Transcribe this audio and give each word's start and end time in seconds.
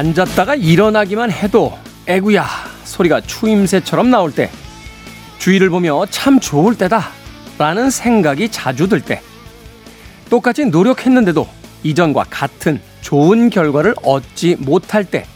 앉았다가 0.00 0.54
일어나기만 0.54 1.30
해도 1.30 1.78
애구야 2.06 2.46
소리가 2.84 3.20
추임새처럼 3.20 4.10
나올 4.10 4.32
때 4.32 4.50
주위를 5.38 5.68
보며 5.68 6.06
참 6.06 6.40
좋을 6.40 6.74
때다 6.78 7.10
라는 7.58 7.90
생각이 7.90 8.48
자주 8.50 8.88
들 8.88 9.02
때 9.02 9.20
똑같이 10.30 10.64
노력했는데도 10.64 11.46
이전과 11.82 12.24
같은 12.30 12.80
좋은 13.02 13.50
결과를 13.50 13.94
얻지 14.02 14.56
못할 14.60 15.04
때 15.04 15.26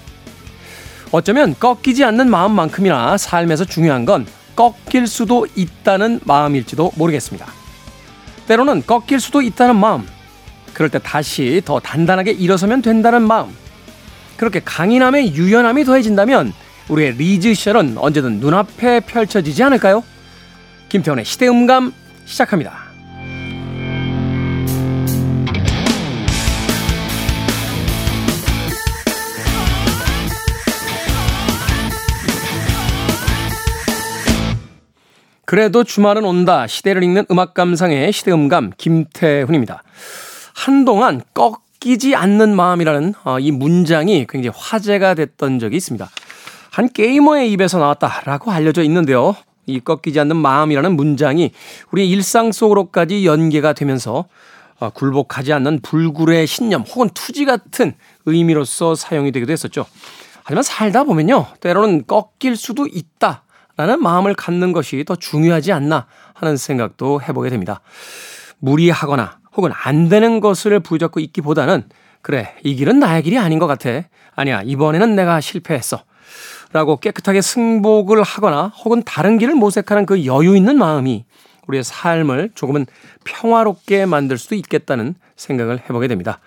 어쩌면 1.13 1.55
꺾이지 1.61 2.03
않는 2.03 2.31
마음만큼이나 2.31 3.19
삶에서 3.19 3.67
중요한 3.67 4.07
건 4.07 4.27
꺾일 4.57 5.07
수도 5.07 5.47
있다는 5.57 6.21
마음일지도 6.25 6.93
모르겠습니다. 6.97 7.47
때로는 8.47 8.85
꺾일 8.87 9.21
수도 9.21 9.43
있다는 9.43 9.77
마음, 9.77 10.07
그럴 10.73 10.89
때 10.89 10.99
다시 10.99 11.61
더 11.65 11.81
단단하게 11.81 12.31
일어서면 12.33 12.83
된다는 12.83 13.23
마음, 13.23 13.55
그렇게 14.37 14.61
강인함에 14.65 15.33
유연함이 15.33 15.85
더해진다면 15.85 16.53
우리의 16.89 17.13
리즈 17.17 17.55
시절은 17.55 17.99
언제든 17.99 18.41
눈앞에 18.41 19.01
펼쳐지지 19.01 19.63
않을까요? 19.63 20.05
김태훈의 20.89 21.25
시대음감 21.25 21.93
시작합니다. 22.25 22.85
그래도 35.47 35.85
주말은 35.85 36.25
온다. 36.25 36.67
시대를 36.67 37.03
읽는 37.05 37.27
음악 37.31 37.55
감상의 37.55 38.13
시대음감 38.13 38.73
김태훈입니다. 38.77 39.83
한동안 40.55 41.21
꺾이지 41.85 42.15
않는 42.15 42.57
마음이라는 42.57 43.15
어, 43.25 43.39
이 43.39 43.51
문장이 43.51 44.27
굉장히 44.27 44.57
화제가 44.57 45.13
됐던 45.15 45.59
적이 45.59 45.77
있습니다. 45.77 46.09
한 46.71 46.89
게이머의 46.89 47.53
입에서 47.53 47.79
나왔다라고 47.79 48.51
알려져 48.51 48.83
있는데요. 48.85 49.37
이 49.67 49.81
꺾이지 49.81 50.19
않는 50.21 50.37
마음이라는 50.37 50.97
문장이 50.97 51.53
우리 51.91 52.09
일상 52.09 52.53
속으로까지 52.53 53.27
연계가 53.27 53.75
되면서 53.75 54.25
어, 54.81 54.91
굴복하지 54.91 55.53
않는 55.53 55.81
불굴의 55.83 56.47
신념 56.47 56.83
혹은 56.83 57.11
투지 57.13 57.45
같은 57.45 57.93
의미로서 58.25 58.95
사용이 58.95 59.31
되기도 59.31 59.53
했었죠. 59.53 59.85
하지만 60.43 60.63
살다 60.63 61.05
보면요. 61.05 61.47
때로는 61.61 62.07
꺾일 62.07 62.57
수도 62.57 62.87
있다. 62.87 63.43
라는 63.77 64.01
마음을 64.01 64.35
갖는 64.35 64.73
것이 64.73 65.05
더 65.05 65.17
중요하지 65.17 65.73
않나 65.73 66.07
하는 66.33 66.57
생각도 66.57 67.21
해보게 67.21 67.51
됩니다. 67.51 67.81
무리하거나 68.61 69.39
혹은 69.57 69.71
안 69.73 70.09
되는 70.09 70.41
것을 70.41 70.81
부잡고 70.81 71.21
있기보다는 71.21 71.85
그래, 72.23 72.55
이 72.63 72.75
길은 72.75 73.01
나의 73.01 73.23
길이 73.23 73.39
아닌 73.39 73.59
것 73.59 73.67
같아. 73.67 73.91
아니야, 74.35 74.63
이번에는 74.65 75.15
내가 75.15 75.43
실패했어. 75.43 76.03
라고 76.73 76.97
깨끗하게 76.97 77.43
승복을 77.43 78.23
하거나 78.23 78.73
혹은 78.85 79.03
다른 79.05 79.39
길을 79.39 79.55
모색하는 79.55 80.07
그 80.07 80.25
여유 80.25 80.57
있는 80.57 80.79
마음이 80.79 81.25
우리의 81.67 81.85
삶을 81.85 82.51
조금은 82.55 82.87
평화롭게 83.25 84.07
만들 84.07 84.39
수도 84.39 84.55
있겠다는 84.55 85.15
생각을 85.37 85.81
해보게 85.81 86.09
됩니다. 86.09 86.41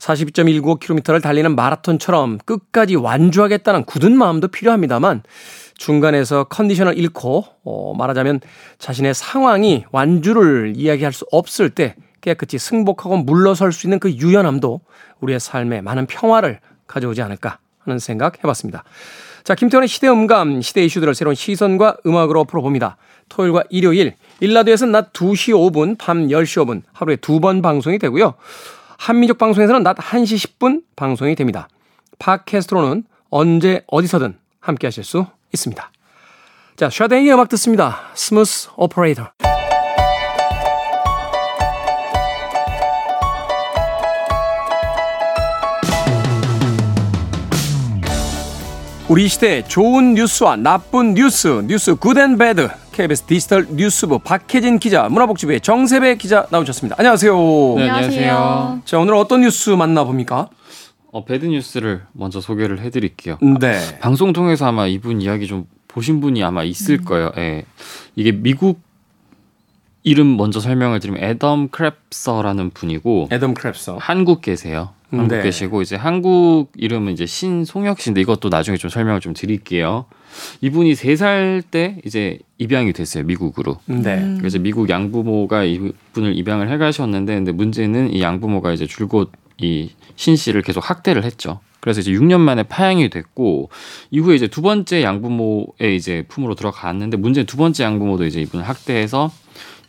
42.195km를 0.00 1.22
달리는 1.22 1.54
마라톤처럼 1.54 2.38
끝까지 2.44 2.96
완주하겠다는 2.96 3.84
굳은 3.84 4.16
마음도 4.16 4.48
필요합니다만 4.48 5.22
중간에서 5.76 6.44
컨디션을 6.44 6.98
잃고 6.98 7.44
어, 7.64 7.94
말하자면 7.96 8.40
자신의 8.78 9.14
상황이 9.14 9.84
완주를 9.92 10.74
이야기할 10.76 11.12
수 11.12 11.24
없을 11.30 11.70
때 11.70 11.94
깨끗이 12.20 12.58
승복하고 12.58 13.18
물러설 13.18 13.72
수 13.72 13.86
있는 13.86 13.98
그 13.98 14.10
유연함도 14.10 14.80
우리의 15.20 15.40
삶에 15.40 15.80
많은 15.80 16.06
평화를 16.06 16.60
가져오지 16.86 17.22
않을까 17.22 17.58
하는 17.80 17.98
생각 17.98 18.38
해봤습니다. 18.38 18.84
자, 19.44 19.54
김태훈의 19.54 19.88
시대 19.88 20.08
음감, 20.08 20.60
시대 20.62 20.84
이슈들을 20.84 21.14
새로운 21.14 21.34
시선과 21.34 21.98
음악으로 22.06 22.44
풀어봅니다. 22.44 22.96
토요일과 23.28 23.64
일요일, 23.70 24.14
일라디오에서는 24.40 24.92
낮 24.92 25.12
2시 25.12 25.52
5분, 25.54 25.96
밤 25.98 26.28
10시 26.28 26.64
5분, 26.64 26.82
하루에 26.92 27.16
두 27.16 27.40
번 27.40 27.62
방송이 27.62 27.98
되고요. 27.98 28.34
한민족 28.98 29.38
방송에서는 29.38 29.82
낮 29.82 29.96
1시 29.96 30.58
10분 30.58 30.82
방송이 30.94 31.34
됩니다. 31.34 31.68
팟캐스트로는 32.18 33.04
언제 33.30 33.82
어디서든 33.86 34.36
함께 34.60 34.86
하실 34.86 35.04
수 35.04 35.24
있습니다. 35.54 35.90
자, 36.76 36.90
샤데이의 36.90 37.32
음악 37.32 37.48
듣습니다. 37.48 38.00
Smooth 38.14 38.68
Operator. 38.76 39.49
우리 49.10 49.26
시대 49.26 49.64
좋은 49.64 50.14
뉴스와 50.14 50.54
나쁜 50.54 51.14
뉴스, 51.14 51.64
뉴스 51.66 51.96
good 51.96 52.20
and 52.20 52.38
bad, 52.38 52.68
KBS 52.92 53.24
디지털 53.24 53.66
뉴스부 53.68 54.20
박혜진 54.20 54.78
기자, 54.78 55.08
문화복지부의 55.08 55.62
정세배 55.62 56.14
기자 56.14 56.46
나오셨습니다. 56.52 56.94
안녕하세요. 56.96 57.34
네, 57.76 57.90
안녕하세요. 57.90 58.82
자, 58.84 58.98
오늘 59.00 59.14
어떤 59.14 59.40
뉴스 59.40 59.70
만나봅니까? 59.70 60.48
어, 61.10 61.24
bad 61.24 61.44
news를 61.44 62.02
먼저 62.12 62.40
소개를 62.40 62.78
해드릴게요. 62.82 63.38
네. 63.58 63.98
방송 63.98 64.32
통해서 64.32 64.66
아마 64.66 64.86
이분 64.86 65.20
이야기 65.20 65.48
좀 65.48 65.66
보신 65.88 66.20
분이 66.20 66.44
아마 66.44 66.62
있을 66.62 67.00
음. 67.00 67.04
거예요. 67.04 67.32
예. 67.36 67.64
이게 68.14 68.30
미국 68.30 68.80
이름 70.04 70.36
먼저 70.36 70.60
설명을 70.60 71.00
드리면 71.00 71.20
애덤 71.20 71.70
크랩서라는 71.70 72.72
분이고 72.72 73.30
애덤 73.32 73.54
크랩서 73.54 73.96
한국 73.98 74.40
계세요. 74.40 74.90
한국 75.10 75.36
네. 75.36 75.42
계시고 75.42 75.82
이제 75.82 75.96
한국 75.96 76.68
이름은 76.76 77.12
이제 77.12 77.26
신송혁 77.26 78.00
씨인데 78.00 78.20
이것도 78.20 78.48
나중에 78.48 78.76
좀 78.76 78.90
설명을 78.90 79.20
좀 79.20 79.34
드릴게요. 79.34 80.06
이분이 80.60 80.94
세 80.94 81.16
살 81.16 81.62
때 81.70 81.96
이제 82.04 82.38
입양이 82.58 82.92
됐어요 82.92 83.24
미국으로. 83.24 83.78
네. 83.86 84.36
그래서 84.38 84.58
미국 84.58 84.88
양부모가 84.88 85.64
이분을 85.64 86.36
입양을 86.36 86.70
해가셨는데 86.70 87.34
근데 87.34 87.52
문제는 87.52 88.12
이 88.14 88.22
양부모가 88.22 88.72
이제 88.72 88.86
줄곧 88.86 89.32
이 89.60 89.90
신 90.16 90.36
씨를 90.36 90.60
계속 90.62 90.88
학대를 90.88 91.24
했죠. 91.24 91.60
그래서 91.80 92.00
이제 92.00 92.12
6년 92.12 92.40
만에 92.40 92.62
파양이 92.62 93.08
됐고 93.08 93.70
이후에 94.10 94.34
이제 94.36 94.46
두 94.48 94.60
번째 94.60 95.02
양부모의 95.02 95.96
이제 95.96 96.24
품으로 96.28 96.54
들어갔는데 96.54 97.16
문제는 97.16 97.46
두 97.46 97.56
번째 97.56 97.84
양부모도 97.84 98.26
이제 98.26 98.40
이분을 98.42 98.68
학대해서 98.68 99.32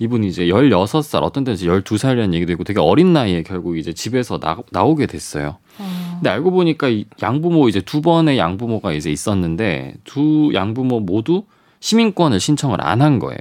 이분이 0.02 0.28
이제 0.30 0.48
16살 0.48 1.22
어떤 1.22 1.44
때는 1.44 1.54
이제 1.56 1.68
12살이라는 1.68 2.34
얘기도 2.34 2.52
있고 2.54 2.64
되게 2.64 2.80
어린 2.80 3.14
나이에 3.14 3.44
결국 3.44 3.78
이제 3.78 3.94
집에서 3.94 4.40
나, 4.40 4.58
나오게 4.72 5.06
됐어요. 5.06 5.58
어. 5.78 6.12
근데 6.16 6.32
알고 6.32 6.50
보니까 6.50 6.90
이 6.90 7.06
양부모 7.22 7.70
이제 7.70 7.82
두 7.82 8.02
번의 8.02 8.40
양부모가 8.40 8.94
이제 8.94 9.12
있었는데 9.12 9.94
두 10.04 10.50
양부모 10.56 11.02
모두 11.02 11.44
시민권을 11.82 12.40
신청을 12.40 12.78
안 12.82 13.02
한 13.02 13.20
거예요. 13.20 13.38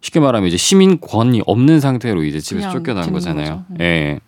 쉽게 0.00 0.18
말하면 0.18 0.48
이제 0.48 0.56
시민권이 0.56 1.42
없는 1.46 1.78
상태로 1.78 2.24
이제 2.24 2.40
집에서 2.40 2.70
쫓겨난 2.70 3.12
거잖아요. 3.12 3.64
예. 3.74 3.76
네. 3.78 4.20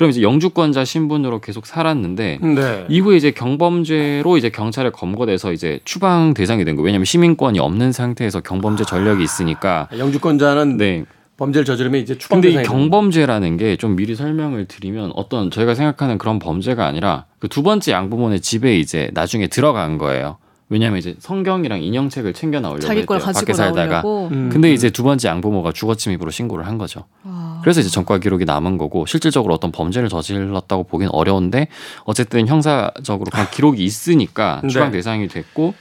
그럼 0.00 0.08
이제 0.08 0.22
영주권자 0.22 0.86
신분으로 0.86 1.42
계속 1.42 1.66
살았는데 1.66 2.38
네. 2.40 2.86
이후에 2.88 3.18
이제 3.18 3.32
경범죄로 3.32 4.38
이제 4.38 4.48
경찰에 4.48 4.88
검거돼서 4.88 5.52
이제 5.52 5.78
추방 5.84 6.32
대상이 6.32 6.64
된 6.64 6.74
거예요. 6.74 6.86
왜냐하면 6.86 7.04
시민권이 7.04 7.58
없는 7.58 7.92
상태에서 7.92 8.40
경범죄 8.40 8.84
전력이 8.84 9.22
있으니까 9.22 9.88
아, 9.92 9.98
영주권자는 9.98 10.78
네. 10.78 11.04
범죄를 11.36 11.66
저지르면 11.66 12.00
이제 12.00 12.16
추방 12.16 12.40
근데 12.40 12.62
이 12.62 12.64
경범죄라는 12.64 13.58
게 13.58 13.76
좀 13.76 13.94
미리 13.94 14.14
설명을 14.14 14.64
드리면 14.68 15.12
어떤 15.16 15.50
저희가 15.50 15.74
생각하는 15.74 16.16
그런 16.16 16.38
범죄가 16.38 16.86
아니라 16.86 17.26
그 17.38 17.48
두 17.48 17.62
번째 17.62 17.92
양부모의 17.92 18.40
집에 18.40 18.78
이제 18.78 19.10
나중에 19.12 19.48
들어간 19.48 19.98
거예요. 19.98 20.38
왜냐하면 20.70 21.00
이제 21.00 21.16
성경이랑 21.18 21.82
인형책을 21.82 22.32
챙겨 22.32 22.60
나오려고 22.60 22.86
자기 22.86 23.04
걸 23.04 23.18
가지고 23.18 23.40
밖에 23.40 23.52
살다가 23.52 24.02
음. 24.30 24.50
근데 24.50 24.72
이제 24.72 24.88
두 24.88 25.02
번째 25.02 25.28
양부모가 25.28 25.72
주거 25.72 25.96
침입으로 25.96 26.30
신고를 26.30 26.66
한 26.66 26.78
거죠. 26.78 27.04
아. 27.24 27.58
그래서 27.62 27.80
이제 27.80 27.90
전과 27.90 28.18
기록이 28.18 28.44
남은 28.44 28.78
거고 28.78 29.04
실질적으로 29.04 29.52
어떤 29.52 29.72
범죄를 29.72 30.08
저질렀다고 30.08 30.84
보긴 30.84 31.08
어려운데 31.10 31.66
어쨌든 32.04 32.46
형사적으로 32.46 33.30
그런 33.32 33.50
기록이 33.50 33.84
있으니까 33.84 34.62
추방 34.70 34.92
네. 34.92 34.98
대상이 34.98 35.26
됐고 35.26 35.74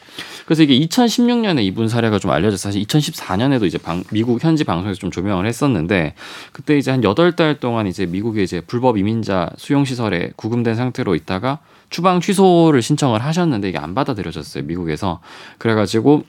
그래서 0.45 0.63
이게 0.63 0.79
2016년에 0.79 1.61
이분 1.61 1.87
사례가 1.87 2.17
좀 2.17 2.31
알려져서 2.31 2.57
사실 2.57 2.81
2014년에도 2.81 3.65
이제 3.65 3.77
방, 3.77 4.03
미국 4.11 4.43
현지 4.43 4.63
방송에서 4.63 4.99
좀 4.99 5.11
조명을 5.11 5.45
했었는데 5.45 6.15
그때 6.51 6.79
이제 6.79 6.89
한 6.89 7.03
여덟 7.03 7.35
달 7.35 7.59
동안 7.59 7.85
이제 7.85 8.07
미국의 8.07 8.45
이제 8.45 8.59
불법 8.59 8.97
이민자 8.97 9.51
수용 9.57 9.85
시설에 9.85 10.31
구금된 10.35 10.73
상태로 10.73 11.13
있다가 11.13 11.59
추방 11.89 12.21
취소를 12.21 12.81
신청을 12.81 13.23
하셨는데 13.23 13.69
이게 13.69 13.77
안 13.77 13.95
받아들여졌어요 13.95 14.63
미국에서 14.65 15.19
그래가지고 15.57 16.23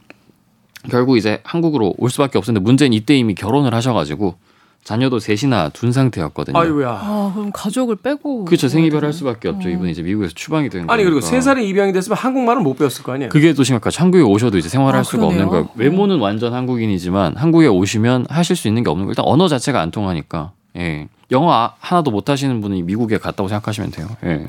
결국 0.91 1.19
이제 1.19 1.41
한국으로 1.45 1.95
올 1.99 2.11
수밖에 2.11 2.39
없었는데 2.39 2.65
문제는 2.65 2.93
이때 2.95 3.17
이미 3.17 3.35
결혼을 3.35 3.75
하셔가지고 3.75 4.37
자녀도 4.83 5.19
셋이나 5.19 5.69
둔 5.69 5.93
상태였거든요. 5.93 6.59
아이고야. 6.59 6.89
아, 6.89 7.33
그럼 7.35 7.51
가족을 7.53 7.97
빼고. 7.97 8.47
그렇죠. 8.47 8.67
생이별 8.67 9.05
할 9.05 9.13
수밖에 9.13 9.49
없죠. 9.49 9.69
어. 9.69 9.71
이분이 9.71 9.91
이제 9.91 10.01
미국에서 10.03 10.33
추방이 10.35 10.71
된 10.71 10.87
거예요. 10.87 10.93
아니 10.95 11.05
그리고 11.05 11.21
세 11.21 11.43
살에 11.43 11.63
입양이 11.65 11.93
됐으면 11.93 12.17
한국말을 12.17 12.63
못 12.63 12.79
배웠을 12.79 13.05
거 13.05 13.13
아니에요. 13.13 13.29
그게 13.29 13.53
또 13.53 13.63
심각하죠. 13.63 14.01
한국에 14.01 14.23
오셔도 14.23 14.57
이제 14.57 14.71
생활할 14.71 15.01
아, 15.01 15.03
수가 15.03 15.27
그러네요. 15.27 15.45
없는 15.45 15.49
거예요. 15.51 15.69
외모는 15.75 16.19
완전 16.19 16.55
한국인이지만 16.55 17.37
한국에 17.37 17.67
오시면 17.67 18.27
하실 18.31 18.57
수 18.57 18.69
있는 18.69 18.83
게 18.83 18.89
없는 18.89 19.05
거예요. 19.05 19.11
일단 19.13 19.27
언어 19.27 19.49
자체가 19.49 19.83
안 19.83 19.91
통하니까. 19.91 20.53
예. 20.79 21.09
영어 21.31 21.73
하나도 21.79 22.11
못 22.11 22.31
하시는 22.31 22.61
분이 22.63 22.83
미국에 22.83 23.19
갔다고 23.19 23.49
생각하시면 23.51 23.91
돼요. 23.91 24.09
예. 24.25 24.47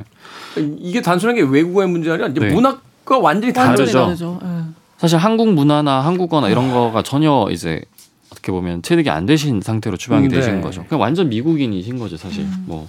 이게 0.58 1.02
단순하게 1.02 1.44
외국어의 1.44 1.88
문제 1.88 2.12
아니라 2.12 2.28
이제 2.28 2.40
네. 2.40 2.54
문학과 2.54 3.20
완전히 3.20 3.54
다르죠. 3.54 4.06
다르죠. 4.06 4.40
네. 4.44 4.50
사실 4.98 5.18
한국 5.18 5.54
문화나 5.54 6.02
한국어나 6.02 6.50
이런 6.50 6.72
거가 6.72 7.02
전혀 7.02 7.48
이제 7.52 7.82
어떻게 8.32 8.52
보면 8.52 8.82
체득이 8.82 9.10
안 9.10 9.26
되신 9.26 9.62
상태로 9.62 9.98
추방이 9.98 10.28
네. 10.28 10.36
되신 10.36 10.62
거죠. 10.62 10.86
그냥 10.88 11.02
완전 11.02 11.30
미국인이신 11.30 11.98
거죠, 11.98 12.18
사실. 12.18 12.44
음. 12.44 12.64
뭐. 12.68 12.88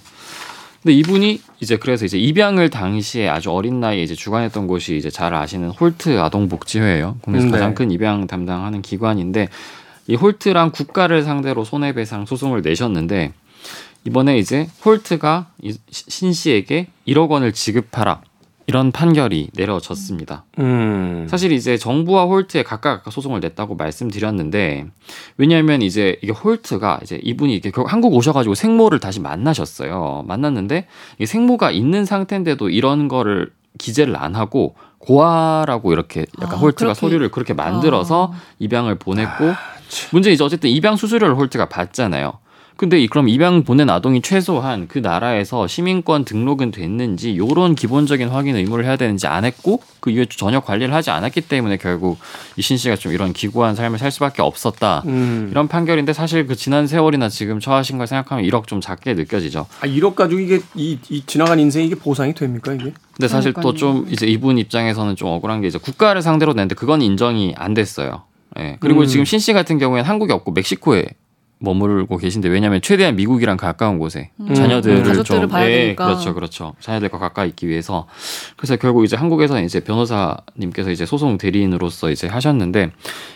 근데 0.82 0.94
이분이 0.94 1.40
이제 1.60 1.76
그래서 1.76 2.04
이제 2.04 2.18
입양을 2.18 2.68
당시에 2.68 3.28
아주 3.28 3.52
어린 3.52 3.78
나이에 3.78 4.02
이제 4.02 4.16
주관했던 4.16 4.66
곳이 4.66 4.96
이제 4.96 5.10
잘 5.10 5.32
아시는 5.32 5.70
홀트 5.70 6.18
아동복지회예요. 6.20 7.18
국내에서 7.20 7.46
네. 7.46 7.52
가장 7.52 7.74
큰 7.74 7.92
입양 7.92 8.26
담당하는 8.26 8.82
기관인데 8.82 9.48
이 10.08 10.16
홀트랑 10.16 10.72
국가를 10.72 11.22
상대로 11.22 11.62
손해배상 11.64 12.26
소송을 12.26 12.62
내셨는데 12.62 13.32
이번에 14.04 14.38
이제 14.38 14.68
홀트가 14.84 15.48
신 15.90 16.32
씨에게 16.32 16.88
1억 17.06 17.30
원을 17.30 17.52
지급하라 17.52 18.20
이런 18.66 18.92
판결이 18.92 19.50
내려졌습니다. 19.54 20.44
음. 20.58 21.26
사실 21.28 21.52
이제 21.52 21.76
정부와 21.76 22.24
홀트에 22.24 22.62
각각 22.62 23.02
소송을 23.10 23.40
냈다고 23.40 23.74
말씀드렸는데 23.74 24.86
왜냐하면 25.36 25.82
이제 25.82 26.16
이게 26.22 26.32
홀트가 26.32 27.00
이제 27.02 27.20
이분이 27.22 27.54
이게 27.56 27.70
결국 27.70 27.92
한국 27.92 28.14
오셔가지고 28.14 28.54
생모를 28.54 29.00
다시 29.00 29.20
만나셨어요. 29.20 30.24
만났는데 30.26 30.86
이 31.18 31.26
생모가 31.26 31.70
있는 31.70 32.04
상태인데도 32.04 32.70
이런 32.70 33.08
거를 33.08 33.52
기재를 33.78 34.16
안 34.16 34.34
하고 34.36 34.74
고아라고 34.98 35.92
이렇게 35.92 36.26
약간 36.40 36.56
아, 36.56 36.60
홀트가 36.60 36.92
그렇게. 36.92 37.00
서류를 37.00 37.30
그렇게 37.30 37.54
만들어서 37.54 38.30
아. 38.32 38.40
입양을 38.60 38.94
보냈고 38.94 39.46
아, 39.50 39.56
문제 40.12 40.30
이제 40.30 40.44
어쨌든 40.44 40.70
입양 40.70 40.96
수수료를 40.96 41.34
홀트가 41.34 41.68
받잖아요. 41.68 42.38
근데 42.82 43.06
그럼 43.06 43.28
입양 43.28 43.62
보낸 43.62 43.88
아동이 43.88 44.22
최소한 44.22 44.88
그 44.88 44.98
나라에서 44.98 45.68
시민권 45.68 46.24
등록은 46.24 46.72
됐는지 46.72 47.36
요런 47.38 47.76
기본적인 47.76 48.28
확인 48.28 48.56
의무를 48.56 48.84
해야 48.84 48.96
되는지 48.96 49.28
안 49.28 49.44
했고 49.44 49.80
그 50.00 50.10
이후에 50.10 50.26
전혀 50.28 50.58
관리를 50.58 50.92
하지 50.92 51.12
않았기 51.12 51.42
때문에 51.42 51.76
결국 51.76 52.18
이신 52.56 52.76
씨가 52.78 52.96
좀 52.96 53.12
이런 53.12 53.32
기구한 53.32 53.76
삶을 53.76 54.00
살 54.00 54.10
수밖에 54.10 54.42
없었다. 54.42 55.04
음. 55.06 55.46
이런 55.52 55.68
판결인데 55.68 56.12
사실 56.12 56.44
그 56.48 56.56
지난 56.56 56.88
세월이나 56.88 57.28
지금 57.28 57.60
처하신 57.60 57.98
걸 57.98 58.08
생각하면 58.08 58.44
1억 58.46 58.66
좀 58.66 58.80
작게 58.80 59.14
느껴지죠. 59.14 59.66
아 59.80 59.86
1억 59.86 60.16
가지고 60.16 60.40
이게 60.40 60.58
이, 60.74 60.98
이 61.08 61.22
지나간 61.24 61.60
인생이 61.60 61.86
이게 61.86 61.94
보상이 61.94 62.34
됩니까 62.34 62.72
이게? 62.72 62.92
근데 63.14 63.28
사실 63.28 63.52
또 63.52 63.74
좀 63.74 64.08
이제 64.10 64.26
이분 64.26 64.58
입장에서는 64.58 65.14
좀 65.14 65.28
억울한 65.28 65.60
게 65.60 65.68
이제 65.68 65.78
국가를 65.78 66.20
상대로 66.20 66.52
냈는데 66.52 66.74
그건 66.74 67.00
인정이 67.00 67.54
안 67.56 67.74
됐어요. 67.74 68.24
예. 68.58 68.62
네. 68.62 68.76
그리고 68.80 69.02
음. 69.02 69.06
지금 69.06 69.24
신 69.24 69.38
씨 69.38 69.52
같은 69.52 69.78
경우에는 69.78 70.08
한국에 70.10 70.32
없고 70.32 70.50
멕시코에 70.50 71.06
머물고 71.62 72.16
계신데 72.16 72.48
왜냐하면 72.48 72.80
최대한 72.82 73.14
미국이랑 73.14 73.56
가까운 73.56 73.98
곳에 73.98 74.30
음. 74.40 74.52
자녀들을 74.52 75.06
음. 75.06 75.24
좀 75.24 75.48
예, 75.58 75.94
그렇죠 75.94 76.34
그렇죠 76.34 76.74
자녀들과 76.80 77.18
가까이 77.18 77.48
있기 77.50 77.68
위해서 77.68 78.08
그래서 78.56 78.76
결국 78.76 79.04
이제 79.04 79.16
한국에서 79.16 79.60
이제 79.62 79.78
변호사님께서 79.80 80.90
이제 80.90 81.06
소송 81.06 81.38
대리인으로서 81.38 82.10
이제 82.10 82.26
하셨는데 82.26 82.90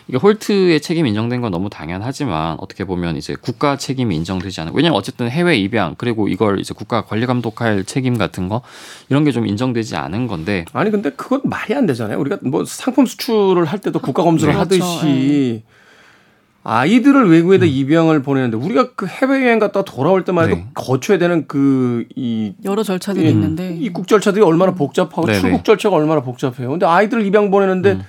이게 0.09 0.17
홀트의 0.17 0.81
책임 0.81 1.07
인정된 1.07 1.39
건 1.39 1.51
너무 1.51 1.69
당연하지만 1.69 2.57
어떻게 2.59 2.83
보면 2.83 3.15
이제 3.15 3.35
국가 3.39 3.77
책임이 3.77 4.13
인정되지 4.17 4.61
않은 4.61 4.73
왜냐면 4.75 4.97
어쨌든 4.97 5.29
해외 5.29 5.57
입양 5.57 5.95
그리고 5.97 6.27
이걸 6.27 6.59
이제 6.59 6.73
국가 6.73 7.01
관리 7.01 7.25
감독할 7.25 7.85
책임 7.85 8.17
같은 8.17 8.49
거 8.49 8.61
이런 9.09 9.23
게 9.23 9.37
좀 9.37 9.45
인정되지 9.45 9.95
않은 9.95 10.25
건데 10.25 10.65
아니 10.73 10.89
근데 10.89 11.11
그건 11.11 11.41
말이 11.43 11.75
안 11.75 11.85
되잖아요 11.85 12.19
우리가 12.19 12.39
뭐 12.41 12.65
상품 12.65 13.05
수출을 13.05 13.65
할 13.65 13.77
때도 13.79 13.99
국가 13.99 14.23
검수를 14.23 14.55
그렇죠. 14.55 14.83
하듯이. 14.83 15.05
네. 15.05 15.63
아이들을 16.69 17.29
외국에다 17.29 17.65
음. 17.65 17.69
입양을 17.71 18.21
보내는데 18.21 18.57
우리가 18.57 18.89
그 18.95 19.07
해외여행 19.07 19.57
갔다 19.57 19.83
돌아올 19.83 20.25
때만 20.25 20.45
해도 20.45 20.55
네. 20.57 20.65
거쳐야 20.73 21.17
되는 21.17 21.47
그 21.47 22.05
이 22.15 22.53
여러 22.65 22.83
절차들이 22.83 23.25
이, 23.25 23.29
있는데 23.29 23.73
입국 23.79 24.07
절차들이 24.07 24.43
얼마나 24.43 24.73
복잡하고 24.73 25.25
네네. 25.27 25.39
출국 25.39 25.63
절차가 25.63 25.95
얼마나 25.95 26.21
복잡해요. 26.21 26.69
근데 26.69 26.85
아이들을 26.85 27.25
입양 27.25 27.51
보내는데 27.51 27.93
음. 27.93 28.03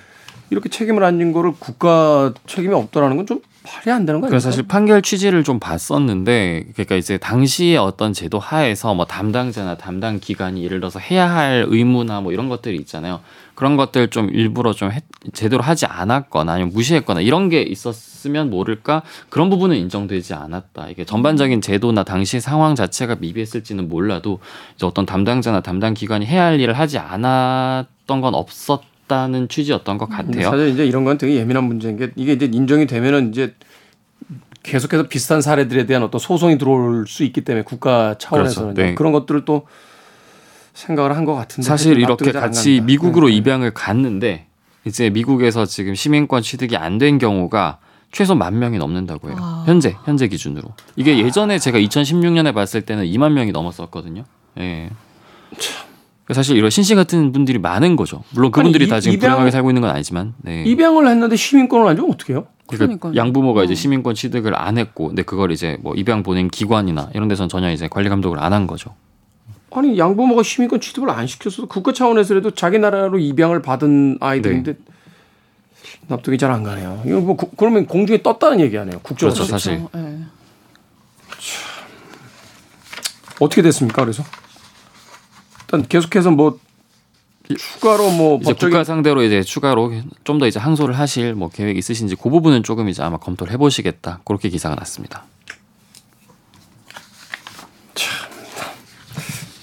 이렇게 0.49 0.67
책임을 0.67 1.03
안진 1.03 1.31
거를 1.31 1.53
국가 1.57 2.33
책임이 2.47 2.73
없다라는 2.73 3.15
건 3.15 3.25
좀 3.25 3.39
말이 3.75 3.91
안 3.91 4.05
되는 4.05 4.21
거예요. 4.21 4.29
그래서 4.29 4.49
사실 4.49 4.67
판결 4.67 5.01
취지를 5.01 5.43
좀 5.43 5.59
봤었는데 5.59 6.65
그러니까 6.73 6.95
이제 6.95 7.17
당시의 7.17 7.77
어떤 7.77 8.13
제도 8.13 8.39
하에서 8.39 8.93
뭐 8.93 9.05
담당자나 9.05 9.77
담당 9.77 10.19
기관이 10.19 10.63
예를 10.63 10.79
들어서 10.79 10.99
해야 10.99 11.29
할 11.29 11.65
의무나 11.67 12.21
뭐 12.21 12.31
이런 12.31 12.49
것들이 12.49 12.77
있잖아요. 12.77 13.21
그런 13.55 13.75
것들 13.75 14.09
좀 14.09 14.29
일부러 14.29 14.71
좀 14.71 14.91
해, 14.91 15.01
제대로 15.33 15.61
하지 15.61 15.85
않았거나 15.85 16.53
아니면 16.53 16.71
무시했거나 16.73 17.19
이런 17.19 17.49
게 17.49 17.61
있었으면 17.61 18.49
모를까 18.49 19.03
그런 19.27 19.49
부분은 19.49 19.75
인정되지 19.75 20.33
않았다. 20.33 20.87
이게 20.89 21.03
전반적인 21.03 21.61
제도나 21.61 22.03
당시 22.03 22.39
상황 22.39 22.75
자체가 22.75 23.17
미비했을지는 23.19 23.89
몰라도 23.89 24.39
이제 24.75 24.85
어떤 24.85 25.05
담당자나 25.05 25.61
담당 25.61 25.93
기관이 25.93 26.25
해야 26.25 26.45
할 26.45 26.59
일을 26.59 26.79
하지 26.79 26.97
않았던 26.97 28.21
건 28.21 28.33
없었 28.33 28.81
다는 29.09 29.49
취지였던 29.49 29.97
것 29.97 30.07
같아요. 30.07 30.49
사실 30.49 30.69
이제 30.69 30.85
이런 30.85 31.03
건 31.03 31.17
되게 31.17 31.35
예민한 31.35 31.65
문제인 31.65 31.97
게 31.97 32.11
이게 32.15 32.31
이제 32.31 32.45
인정이 32.49 32.87
되면은 32.87 33.31
이제 33.31 33.55
계속해서 34.63 35.07
비슷한 35.09 35.41
사례들에 35.41 35.85
대한 35.85 36.03
어떤 36.03 36.19
소송이 36.19 36.57
들어올 36.57 37.05
수 37.07 37.25
있기 37.25 37.41
때문에 37.41 37.63
국가 37.63 38.15
차원에서는 38.17 38.73
그렇죠. 38.75 38.89
네. 38.91 38.95
그런 38.95 39.11
것들을 39.11 39.43
또 39.43 39.67
생각을 40.73 41.17
한 41.17 41.25
것 41.25 41.35
같은데 41.35 41.67
사실 41.67 41.99
이렇게 41.99 42.31
같이 42.31 42.79
미국으로 42.81 43.27
네. 43.27 43.33
입양을 43.35 43.71
갔는데 43.73 44.45
이제 44.85 45.09
미국에서 45.09 45.65
지금 45.65 45.93
시민권 45.95 46.41
취득이 46.41 46.77
안 46.77 46.97
된 46.99 47.17
경우가 47.17 47.79
최소 48.11 48.33
만 48.35 48.57
명이 48.59 48.77
넘는다고 48.77 49.29
해요. 49.29 49.37
아. 49.39 49.63
현재 49.67 49.95
현재 50.05 50.27
기준으로 50.27 50.73
이게 50.95 51.17
예전에 51.19 51.59
제가 51.59 51.77
2016년에 51.79 52.53
봤을 52.53 52.81
때는 52.81 53.05
2만 53.05 53.33
명이 53.33 53.51
넘었었거든요. 53.51 54.23
예. 54.59 54.89
사실 56.33 56.57
이런 56.57 56.69
신씨 56.69 56.93
같은 56.95 57.31
분들이 57.31 57.57
많은 57.57 57.95
거죠. 57.95 58.23
물론 58.31 58.51
그분들이 58.51 58.83
아니, 58.85 58.89
다 58.89 58.99
지금 58.99 59.15
입양, 59.15 59.31
불행하게 59.31 59.51
살고 59.51 59.71
있는 59.71 59.81
건 59.81 59.91
아니지만 59.91 60.35
네. 60.41 60.63
입양을 60.63 61.07
했는데 61.07 61.35
시민권을 61.35 61.87
안 61.87 61.95
주면 61.95 62.11
어떻게 62.11 62.33
해요? 62.33 62.45
그러니까 62.67 63.11
양부모가 63.15 63.63
이제 63.63 63.73
어. 63.73 63.75
시민권 63.75 64.13
취득을 64.13 64.55
안 64.55 64.77
했고, 64.77 65.07
근데 65.07 65.23
그걸 65.23 65.51
이제 65.51 65.77
뭐 65.81 65.95
입양 65.95 66.21
보낸 66.21 66.47
기관이나 66.49 67.09
이런 67.15 67.27
데서는 67.27 67.49
전혀 67.49 67.71
이제 67.71 67.87
관리 67.89 68.09
감독을 68.09 68.37
안 68.39 68.53
한 68.53 68.67
거죠. 68.67 68.93
아니 69.71 69.97
양부모가 69.97 70.43
시민권 70.43 70.79
취득을 70.81 71.09
안 71.09 71.25
시켰어도 71.25 71.67
국가 71.67 71.93
차원에서라도 71.93 72.51
자기 72.51 72.77
나라로 72.79 73.17
입양을 73.17 73.61
받은 73.63 74.17
아이들인데 74.19 74.73
네. 74.73 74.79
납득이 76.07 76.37
잘 76.37 76.51
안 76.51 76.61
가네요. 76.63 77.01
이거 77.05 77.19
뭐 77.21 77.35
구, 77.35 77.49
그러면 77.57 77.85
공중에 77.87 78.21
떴다는 78.21 78.59
얘기 78.59 78.77
아니에요? 78.77 78.99
국적으로 79.01 79.33
그렇죠, 79.33 79.49
사실. 79.51 79.83
네. 79.93 80.19
어떻게 83.39 83.61
됐습니까? 83.61 84.03
그래서 84.03 84.23
일단 85.69 85.87
계속해서 85.87 86.31
뭐 86.31 86.59
추가로 87.55 88.09
뭐 88.11 88.37
이제 88.37 88.51
법적인... 88.51 88.71
국가 88.71 88.83
상대로 88.83 89.21
이제 89.21 89.43
추가로 89.43 89.93
좀 90.23 90.39
더 90.39 90.47
이제 90.47 90.59
항소를 90.59 90.97
하실 90.97 91.35
뭐 91.35 91.49
계획 91.49 91.77
있으신지 91.77 92.15
그 92.15 92.29
부분은 92.29 92.63
조금 92.63 92.89
이제 92.89 93.03
아마 93.03 93.17
검토를 93.17 93.53
해보시겠다 93.53 94.21
그렇게 94.25 94.49
기사가 94.49 94.75
났습니다. 94.75 95.25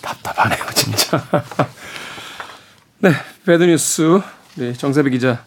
답답하네요, 0.02 0.64
진짜. 0.75 1.25
네, 2.98 3.10
배드뉴스 3.44 4.20
네, 4.54 4.72
정세배 4.72 5.10
기자 5.10 5.44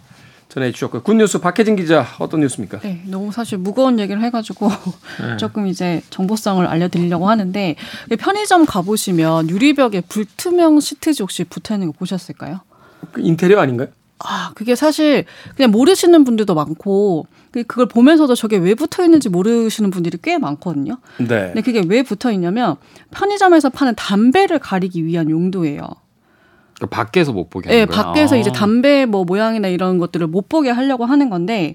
전해 0.50 0.72
주셨고요. 0.72 1.04
굿뉴스 1.04 1.40
박혜진 1.40 1.76
기자 1.76 2.08
어떤 2.18 2.40
뉴스입니까? 2.40 2.80
네, 2.80 3.04
너무 3.06 3.32
사실 3.32 3.60
무거운 3.60 4.00
얘기를 4.00 4.22
해가지고 4.24 4.68
네. 5.22 5.38
조금 5.38 5.68
이제 5.68 6.02
정보성을 6.10 6.66
알려드리려고 6.66 7.30
하는데 7.30 7.76
편의점 8.18 8.66
가보시면 8.66 9.50
유리벽에 9.50 10.02
불투명 10.02 10.80
시트지 10.80 11.22
혹시 11.22 11.44
붙어 11.44 11.76
있는 11.76 11.88
거 11.88 11.94
보셨을까요? 11.94 12.62
그 13.12 13.22
인테리어 13.22 13.60
아닌가요? 13.60 13.90
아, 14.18 14.52
그게 14.56 14.76
사실 14.76 15.26
그냥 15.56 15.72
모르시는 15.72 16.24
분들도 16.24 16.54
많고 16.56 17.28
그, 17.52 17.64
그걸 17.64 17.86
보면서도 17.88 18.34
저게 18.36 18.58
왜 18.58 18.74
붙어 18.74 19.04
있는지 19.04 19.30
모르시는 19.30 19.92
분들이 19.92 20.18
꽤 20.22 20.40
많거든요. 20.40 20.98
네. 21.20 21.52
근데 21.54 21.62
그게 21.62 21.84
왜 21.88 22.02
붙어 22.02 22.32
있냐면 22.32 22.76
편의점에서 23.12 23.70
파는 23.70 23.94
담배를 23.96 24.58
가리기 24.60 25.06
위한 25.06 25.30
용도예요. 25.30 25.84
그러니까 26.80 26.96
밖에서 26.96 27.34
못 27.34 27.50
보게 27.50 27.70
하는 27.70 27.82
네, 27.82 27.86
거예요. 27.86 28.04
밖에서 28.04 28.36
아. 28.36 28.38
이제 28.40 28.52
담배 28.52 29.06
뭐 29.06 29.26
모양이나 29.26 29.68
이런 29.68 29.98
것들을 30.00 30.26
못 30.28 30.50
보게 30.50 30.70
하려고 30.70 31.06
하는 31.06 31.30
건데 31.30 31.74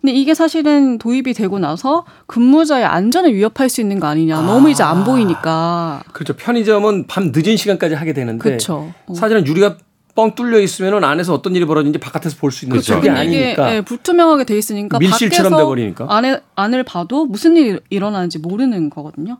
근데 0.00 0.12
이게 0.12 0.34
사실은 0.34 0.98
도입이 0.98 1.32
되고 1.34 1.58
나서 1.58 2.04
근무자의 2.26 2.84
안전을 2.84 3.34
위협할 3.34 3.68
수 3.68 3.80
있는 3.80 3.98
거 3.98 4.06
아니냐. 4.06 4.40
너무 4.42 4.70
이제 4.70 4.82
안 4.82 4.98
아. 4.98 5.04
보이니까. 5.04 6.02
그렇죠. 6.12 6.34
편의점은 6.34 7.06
밤 7.06 7.32
늦은 7.34 7.56
시간까지 7.56 7.94
하게 7.94 8.12
되는데 8.12 8.42
그렇죠. 8.42 8.92
사실은 9.14 9.46
유리가 9.46 9.76
뻥 10.14 10.34
뚫려 10.34 10.60
있으면은 10.60 11.04
안에서 11.04 11.34
어떤 11.34 11.54
일이 11.56 11.64
벌어지는지 11.66 11.98
바깥에서 11.98 12.36
볼 12.38 12.50
수 12.50 12.64
있는 12.64 12.74
그렇죠. 12.74 12.94
그게 12.96 13.10
아니니까 13.10 13.66
네, 13.70 13.80
불투명하게 13.82 14.44
돼 14.44 14.56
있으니까 14.56 14.98
밀실처럼 14.98 15.56
돼 15.56 15.62
버리니까 15.64 16.06
안에 16.08 16.40
안을 16.54 16.84
봐도 16.84 17.26
무슨 17.26 17.56
일이 17.56 17.78
일어나는지 17.90 18.38
모르는 18.38 18.88
거거든요. 18.90 19.38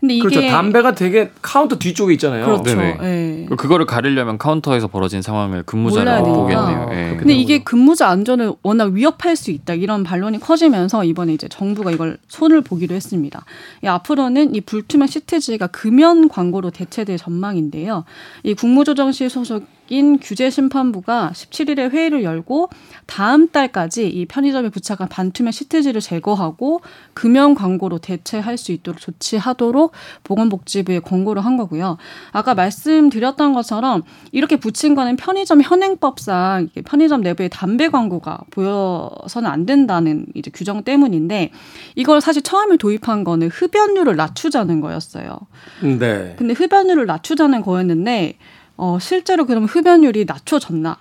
근데 0.00 0.14
이게 0.14 0.28
그렇죠. 0.28 0.48
담배가 0.48 0.94
되게 0.94 1.30
카운터 1.40 1.78
뒤쪽에 1.78 2.12
있잖아요. 2.14 2.44
그렇죠. 2.44 2.76
네. 2.76 3.46
그거를 3.56 3.86
가리려면 3.86 4.38
카운터에서 4.38 4.88
벌어진 4.88 5.22
상황을 5.22 5.62
근무자는 5.62 6.22
못 6.22 6.34
보겠네요. 6.34 6.88
네. 6.90 7.16
근데 7.16 7.34
이게 7.34 7.62
근무자 7.62 8.08
안전을 8.08 8.52
워낙 8.62 8.92
위협할 8.92 9.36
수 9.36 9.50
있다 9.50 9.74
이런 9.74 10.04
반론이 10.04 10.40
커지면서 10.40 11.04
이번에 11.04 11.32
이제 11.34 11.48
정부가 11.48 11.90
이걸 11.90 12.18
손을 12.28 12.60
보기로 12.60 12.94
했습니다. 12.94 13.44
앞으로는 13.84 14.54
이 14.54 14.60
불투명 14.60 15.06
시트지가 15.06 15.68
금연 15.68 16.28
광고로 16.28 16.70
대체될 16.70 17.16
전망인데요. 17.16 18.04
이 18.42 18.54
국무조정실 18.54 19.30
소속 19.30 19.64
인 19.88 20.18
규제심판부가 20.18 21.30
17일에 21.32 21.90
회의를 21.90 22.24
열고 22.24 22.70
다음 23.06 23.48
달까지 23.48 24.08
이 24.08 24.26
편의점에 24.26 24.70
부착한 24.70 25.08
반투명 25.08 25.52
시트지를 25.52 26.00
제거하고 26.00 26.80
금연 27.14 27.54
광고로 27.54 27.98
대체할 27.98 28.56
수 28.56 28.72
있도록 28.72 29.00
조치하도록 29.00 29.92
보건복지부에 30.24 31.00
권고를 31.00 31.44
한 31.44 31.56
거고요. 31.56 31.98
아까 32.32 32.54
말씀드렸던 32.54 33.52
것처럼 33.52 34.02
이렇게 34.32 34.56
붙인 34.56 34.94
거는 34.94 35.16
편의점 35.16 35.62
현행법상 35.62 36.68
편의점 36.84 37.20
내부에 37.22 37.48
담배 37.48 37.88
광고가 37.88 38.40
보여서는 38.50 39.48
안 39.48 39.66
된다는 39.66 40.26
이제 40.34 40.50
규정 40.52 40.82
때문인데 40.82 41.50
이걸 41.94 42.20
사실 42.20 42.42
처음에 42.42 42.76
도입한 42.76 43.24
거는 43.24 43.48
흡연율을 43.48 44.16
낮추자는 44.16 44.80
거였어요. 44.80 45.38
네. 45.82 46.34
근데 46.36 46.54
흡연율을 46.54 47.06
낮추자는 47.06 47.62
거였는데 47.62 48.38
어, 48.76 48.98
실제로 49.00 49.46
그러면 49.46 49.68
흡연율이 49.68 50.24
낮춰졌나? 50.26 50.98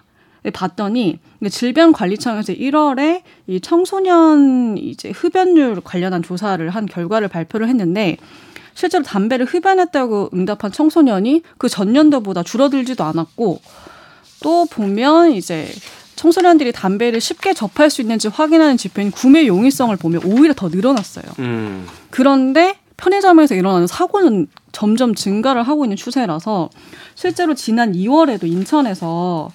봤더니 0.54 1.20
질병관리청에서 1.50 2.54
1월에 2.54 3.22
이 3.48 3.60
청소년 3.60 4.78
이제 4.78 5.10
흡연율 5.10 5.82
관련한 5.82 6.22
조사를 6.22 6.68
한 6.70 6.86
결과를 6.86 7.28
발표를 7.28 7.68
했는데 7.68 8.18
실제로 8.76 9.04
담배를 9.04 9.46
흡연했다고 9.46 10.32
응답한 10.34 10.72
청소년이 10.72 11.42
그 11.58 11.70
전년도보다 11.70 12.44
줄어들지도 12.44 13.04
않았고 13.04 13.60
또 14.44 14.66
보면 14.66 15.32
이제 15.32 15.68
청소년들이 16.16 16.72
담배를 16.72 17.20
쉽게 17.20 17.54
접할 17.54 17.90
수 17.90 18.02
있는지 18.02 18.28
확인하는 18.28 18.78
지표인 18.78 19.12
구매 19.12 19.48
용이성을 19.48 19.96
보면 19.98 20.22
오히려 20.26 20.54
더 20.54 20.70
늘어났어요. 20.70 21.26
음. 21.40 21.88
그런데 22.10 22.78
편의점에서 22.98 23.56
일어나는 23.56 23.88
사고는 23.88 24.48
점점 24.72 25.16
증가를 25.16 25.64
하고 25.64 25.86
있는 25.86 25.98
추세라서 25.98 26.70
실제로 27.16 27.54
지난 27.54 27.94
2월에도 27.94 28.48
인천에서 28.48 29.50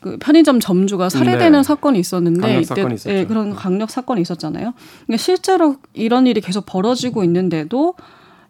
그 0.00 0.16
편의점 0.18 0.60
점주가 0.60 1.08
살해되는 1.10 1.58
네. 1.58 1.62
사건이 1.62 1.98
있었는데 1.98 2.40
강력 2.40 2.64
사건이 2.64 2.94
이때 2.94 3.12
네, 3.12 3.26
그런 3.26 3.54
강력 3.54 3.90
사건이 3.90 4.22
있었잖아요. 4.22 4.72
그러니까 5.06 5.16
실제로 5.22 5.76
이런 5.92 6.26
일이 6.26 6.40
계속 6.40 6.64
벌어지고 6.64 7.22
있는데도 7.24 7.94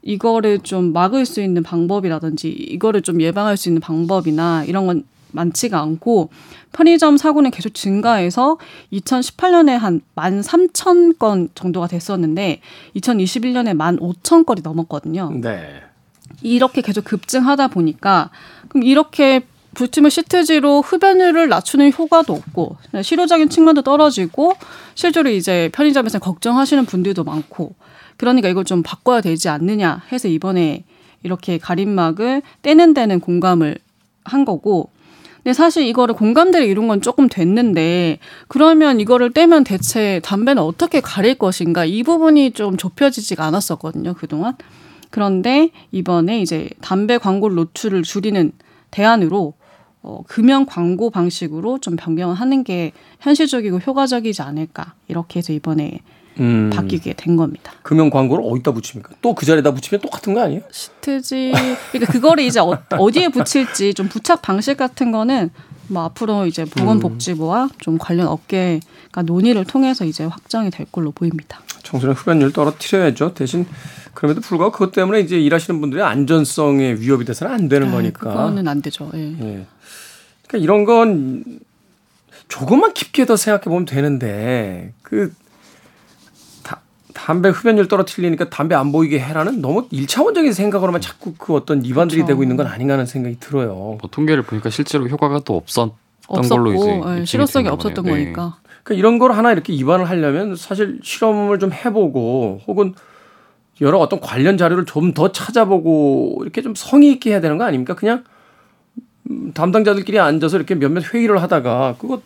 이거를 0.02 0.60
좀 0.60 0.92
막을 0.92 1.26
수 1.26 1.42
있는 1.42 1.62
방법이라든지 1.62 2.48
이거를 2.48 3.02
좀 3.02 3.20
예방할 3.20 3.56
수 3.56 3.68
있는 3.68 3.80
방법이나 3.80 4.64
이런 4.64 4.86
건 4.86 5.04
많지가 5.32 5.80
않고 5.80 6.30
편의점 6.72 7.16
사고는 7.16 7.50
계속 7.50 7.74
증가해서 7.74 8.58
2018년에 8.92 9.76
한 9.78 10.00
13,000건 10.16 11.50
정도가 11.54 11.86
됐었는데 11.86 12.60
2021년에 12.96 13.76
15,000건이 13.76 14.62
넘었거든요. 14.62 15.30
네. 15.40 15.82
이렇게 16.42 16.80
계속 16.80 17.04
급증하다 17.04 17.68
보니까 17.68 18.30
그럼 18.68 18.84
이렇게 18.84 19.42
불투명 19.74 20.10
시트지로 20.10 20.80
흡연율을 20.80 21.48
낮추는 21.48 21.92
효과도 21.92 22.32
없고 22.32 22.76
실효적인 23.02 23.50
측면도 23.50 23.82
떨어지고 23.82 24.54
실제로 24.94 25.30
이제 25.30 25.70
편의점에서 25.72 26.18
걱정하시는 26.18 26.86
분들도 26.86 27.24
많고 27.24 27.74
그러니까 28.16 28.48
이걸 28.48 28.64
좀 28.64 28.82
바꿔야 28.82 29.20
되지 29.20 29.48
않느냐 29.48 30.02
해서 30.12 30.28
이번에 30.28 30.84
이렇게 31.22 31.58
가림막을 31.58 32.42
떼는 32.62 32.94
데는 32.94 33.20
공감을 33.20 33.78
한 34.24 34.44
거고 34.44 34.90
근데 35.42 35.54
사실 35.54 35.86
이거를 35.86 36.14
공감대를 36.14 36.66
이룬 36.66 36.86
건 36.88 37.00
조금 37.00 37.28
됐는데 37.28 38.18
그러면 38.48 39.00
이거를 39.00 39.32
떼면 39.32 39.64
대체 39.64 40.20
담배는 40.22 40.62
어떻게 40.62 41.00
가릴 41.00 41.36
것인가? 41.36 41.84
이 41.84 42.02
부분이 42.02 42.52
좀 42.52 42.76
좁혀지지가 42.76 43.44
않았었거든요 43.44 44.14
그동안. 44.14 44.56
그런데 45.10 45.70
이번에 45.90 46.40
이제 46.40 46.68
담배 46.80 47.18
광고 47.18 47.48
노출을 47.48 48.02
줄이는 48.02 48.52
대안으로 48.90 49.54
어, 50.02 50.22
금연 50.26 50.66
광고 50.66 51.10
방식으로 51.10 51.78
좀 51.78 51.96
변경을 51.96 52.34
하는 52.34 52.64
게 52.64 52.92
현실적이고 53.20 53.78
효과적이지 53.78 54.42
않을까? 54.42 54.94
이렇게 55.08 55.38
해서 55.38 55.52
이번에 55.52 56.00
음. 56.40 56.70
바뀌게 56.72 57.12
된 57.14 57.36
겁니다. 57.36 57.72
금연 57.82 58.10
광고를 58.10 58.44
어디다 58.46 58.72
붙입니까? 58.72 59.10
또 59.22 59.34
그 59.34 59.46
자리에다 59.46 59.72
붙이면 59.72 60.00
똑같은 60.00 60.34
거 60.34 60.42
아니에요? 60.42 60.62
시트지 60.70 61.52
그러니까 61.92 62.12
그거를 62.12 62.44
이제 62.44 62.60
어, 62.60 62.76
디에 63.12 63.28
붙일지 63.28 63.94
좀 63.94 64.08
부착 64.08 64.42
방식 64.42 64.76
같은 64.76 65.12
거는 65.12 65.50
뭐 65.88 66.04
앞으로 66.04 66.46
이제 66.46 66.64
보건복지부와 66.64 67.64
음. 67.64 67.68
좀 67.78 67.98
관련 67.98 68.28
업계가 68.28 69.22
논의를 69.24 69.64
통해서 69.64 70.04
이제 70.04 70.24
확정이 70.24 70.70
될 70.70 70.86
걸로 70.90 71.10
보입니다. 71.10 71.60
청소년 71.82 72.14
흡연율 72.16 72.52
떨어뜨려야죠. 72.52 73.34
대신 73.34 73.66
그럼에도 74.14 74.40
불구하고 74.40 74.72
그것 74.72 74.92
때문에 74.92 75.20
이제 75.20 75.40
일하시는 75.40 75.80
분들의 75.80 76.04
안전성에 76.04 76.94
위협이 76.94 77.24
돼서는 77.24 77.52
안 77.52 77.68
되는 77.68 77.88
네, 77.88 77.92
거니까. 77.92 78.30
그거는 78.30 78.68
안 78.68 78.82
되죠. 78.82 79.10
예. 79.14 79.18
예. 79.40 79.66
그러니까 80.46 80.58
이런 80.64 80.84
건 80.84 81.44
조금만 82.48 82.92
깊게 82.94 83.26
더 83.26 83.36
생각해 83.36 83.64
보면 83.64 83.84
되는데 83.84 84.92
그 85.02 85.32
담배 87.14 87.48
흡연율 87.48 87.88
떨어뜨리니까 87.88 88.50
담배 88.50 88.74
안 88.74 88.92
보이게 88.92 89.18
해라는 89.18 89.60
너무 89.60 89.86
일차원적인 89.90 90.52
생각으로만 90.52 91.00
자꾸 91.00 91.34
그 91.38 91.54
어떤 91.54 91.84
위반들이 91.84 92.18
그렇죠. 92.22 92.28
되고 92.28 92.42
있는 92.42 92.56
건 92.56 92.66
아닌가 92.66 92.94
하는 92.94 93.06
생각이 93.06 93.38
들어요. 93.40 93.74
뭐 93.74 93.98
통계를 94.10 94.42
보니까 94.42 94.70
실제로 94.70 95.06
효과가 95.08 95.40
또 95.44 95.56
없었던 95.56 95.92
없었고, 96.28 96.62
걸로 96.62 96.74
이제 96.74 97.00
네, 97.20 97.24
실효성이 97.24 97.68
없었던 97.68 98.04
네. 98.04 98.10
거니까. 98.10 98.56
그러니까 98.82 98.98
이런 98.98 99.18
걸 99.18 99.32
하나 99.32 99.52
이렇게 99.52 99.72
위반을 99.72 100.08
하려면 100.08 100.56
사실 100.56 100.98
실험을 101.02 101.58
좀 101.58 101.72
해보고 101.72 102.60
혹은 102.66 102.94
여러 103.80 103.98
어떤 103.98 104.20
관련 104.20 104.58
자료를 104.58 104.84
좀 104.84 105.14
더 105.14 105.32
찾아보고 105.32 106.38
이렇게 106.42 106.62
좀 106.62 106.74
성의 106.74 107.12
있게 107.12 107.30
해야 107.30 107.40
되는 107.40 107.58
거 107.58 107.64
아닙니까? 107.64 107.94
그냥 107.94 108.24
담당자들끼리 109.54 110.18
앉아서 110.18 110.56
이렇게 110.56 110.74
몇몇 110.74 111.02
회의를 111.14 111.40
하다가 111.42 111.96
그거 111.98 112.20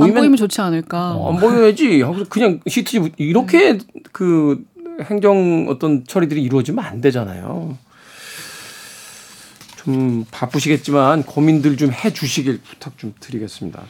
보이면, 0.00 0.16
안 0.16 0.20
보이면 0.22 0.36
좋지 0.36 0.60
않을까. 0.60 1.12
어, 1.14 1.32
안 1.32 1.40
보여야지 1.40 2.02
하고 2.02 2.24
그냥 2.28 2.60
시트지 2.66 3.12
이렇게 3.18 3.78
그 4.12 4.62
행정 5.04 5.66
어떤 5.68 6.04
처리들이 6.06 6.42
이루어지면 6.42 6.84
안 6.84 7.00
되잖아요. 7.00 7.76
좀 9.76 10.24
바쁘시겠지만 10.30 11.22
고민들 11.22 11.76
좀 11.76 11.90
해주시길 11.92 12.60
부탁 12.68 12.98
좀 12.98 13.14
드리겠습니다. 13.20 13.82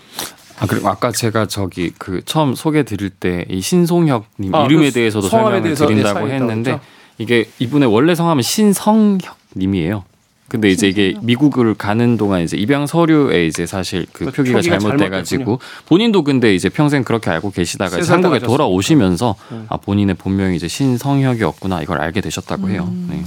아 0.61 0.67
그리고 0.67 0.89
아까 0.89 1.11
제가 1.11 1.47
저기 1.47 1.91
그 1.99 2.23
처음 2.25 2.55
소개 2.55 2.83
드릴 2.85 3.11
때 3.11 3.45
이 3.49 3.61
신송혁님 3.61 4.55
아, 4.55 4.67
이름에 4.67 4.89
그 4.89 4.95
대해서도 4.95 5.29
설명을 5.29 5.63
대해서 5.63 5.87
드린다고 5.87 6.29
했는데 6.29 6.73
그렇죠? 6.73 6.85
이게 7.19 7.47
이분의 7.59 7.93
원래 7.93 8.15
성함은 8.15 8.43
신성혁님이에요. 8.43 10.05
근데 10.51 10.69
이제 10.69 10.89
이게 10.89 11.15
미국을 11.23 11.75
가는 11.75 12.17
동안 12.17 12.43
이제 12.43 12.57
입양 12.57 12.85
서류에 12.85 13.47
이제 13.47 13.67
사실 13.67 14.05
그, 14.13 14.25
그 14.25 14.33
표기가, 14.33 14.59
표기가 14.59 14.79
잘못돼가지고 14.81 15.61
본인도 15.87 16.25
근데 16.25 16.53
이제 16.53 16.69
평생 16.69 17.05
그렇게 17.05 17.31
알고 17.31 17.53
계시다가 17.53 17.97
이제 17.99 18.13
한국에 18.13 18.41
돌아오시면서 18.41 19.37
음. 19.53 19.67
아 19.69 19.77
본인의 19.77 20.17
본명이 20.17 20.57
이제 20.57 20.67
신성혁이었구나 20.67 21.83
이걸 21.83 22.01
알게 22.01 22.21
되셨다고 22.21 22.69
해요. 22.69 22.89
음. 22.91 23.07
네. 23.11 23.23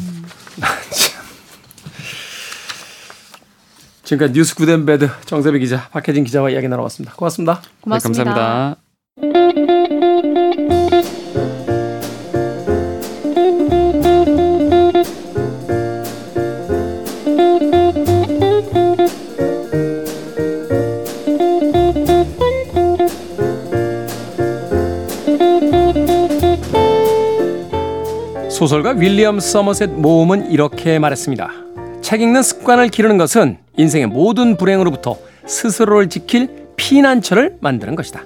지금까지 4.04 4.34
뉴스 4.34 4.54
good 4.56 4.77
and 4.77 4.94
bad 4.94 5.10
정세배 5.26 5.60
기자, 5.60 5.88
박혜진 5.92 6.26
기자와 6.26 6.50
이야기 6.50 6.68
나눠봤습니다. 6.68 7.16
고맙습니다. 7.16 7.62
고맙습니다. 7.80 8.24
네, 8.24 8.32
감사합니다. 9.16 9.73
소설가 28.74 28.90
윌리엄 28.94 29.40
서머셋 29.40 29.92
모옴은 29.92 30.50
이렇게 30.50 30.98
말했습니다. 30.98 31.52
책 32.02 32.22
읽는 32.22 32.42
습관을 32.42 32.90
기르는 32.90 33.20
것은 33.20 33.60
인생의 33.78 34.08
모든 34.08 34.58
불행으로부터 34.58 35.16
스스로를 35.46 36.10
지킬 36.10 36.50
피난처를 36.76 37.58
만드는 37.62 37.96
것이다. 37.96 38.24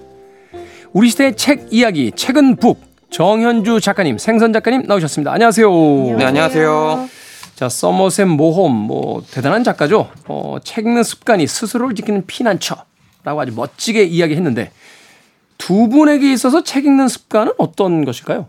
우리 0.93 1.09
시대의 1.09 1.35
책 1.35 1.67
이야기, 1.71 2.13
책은 2.15 2.55
북, 2.55 2.79
정현주 3.09 3.81
작가님, 3.81 4.17
생선 4.17 4.53
작가님 4.53 4.83
나오셨습니다. 4.83 5.33
안녕하세요. 5.33 5.69
네, 6.17 6.23
안녕하세요. 6.23 7.09
자, 7.55 7.67
서머셋 7.67 8.27
모험, 8.27 8.73
뭐, 8.73 9.21
대단한 9.29 9.65
작가죠. 9.65 10.09
어, 10.29 10.59
책 10.63 10.85
읽는 10.85 11.03
습관이 11.03 11.45
스스로를 11.45 11.93
지키는 11.93 12.25
피난처라고 12.25 13.41
아주 13.41 13.51
멋지게 13.53 14.05
이야기 14.05 14.35
했는데, 14.35 14.71
두 15.57 15.89
분에게 15.89 16.31
있어서 16.31 16.63
책 16.63 16.85
읽는 16.85 17.09
습관은 17.09 17.51
어떤 17.57 18.05
것일까요? 18.05 18.47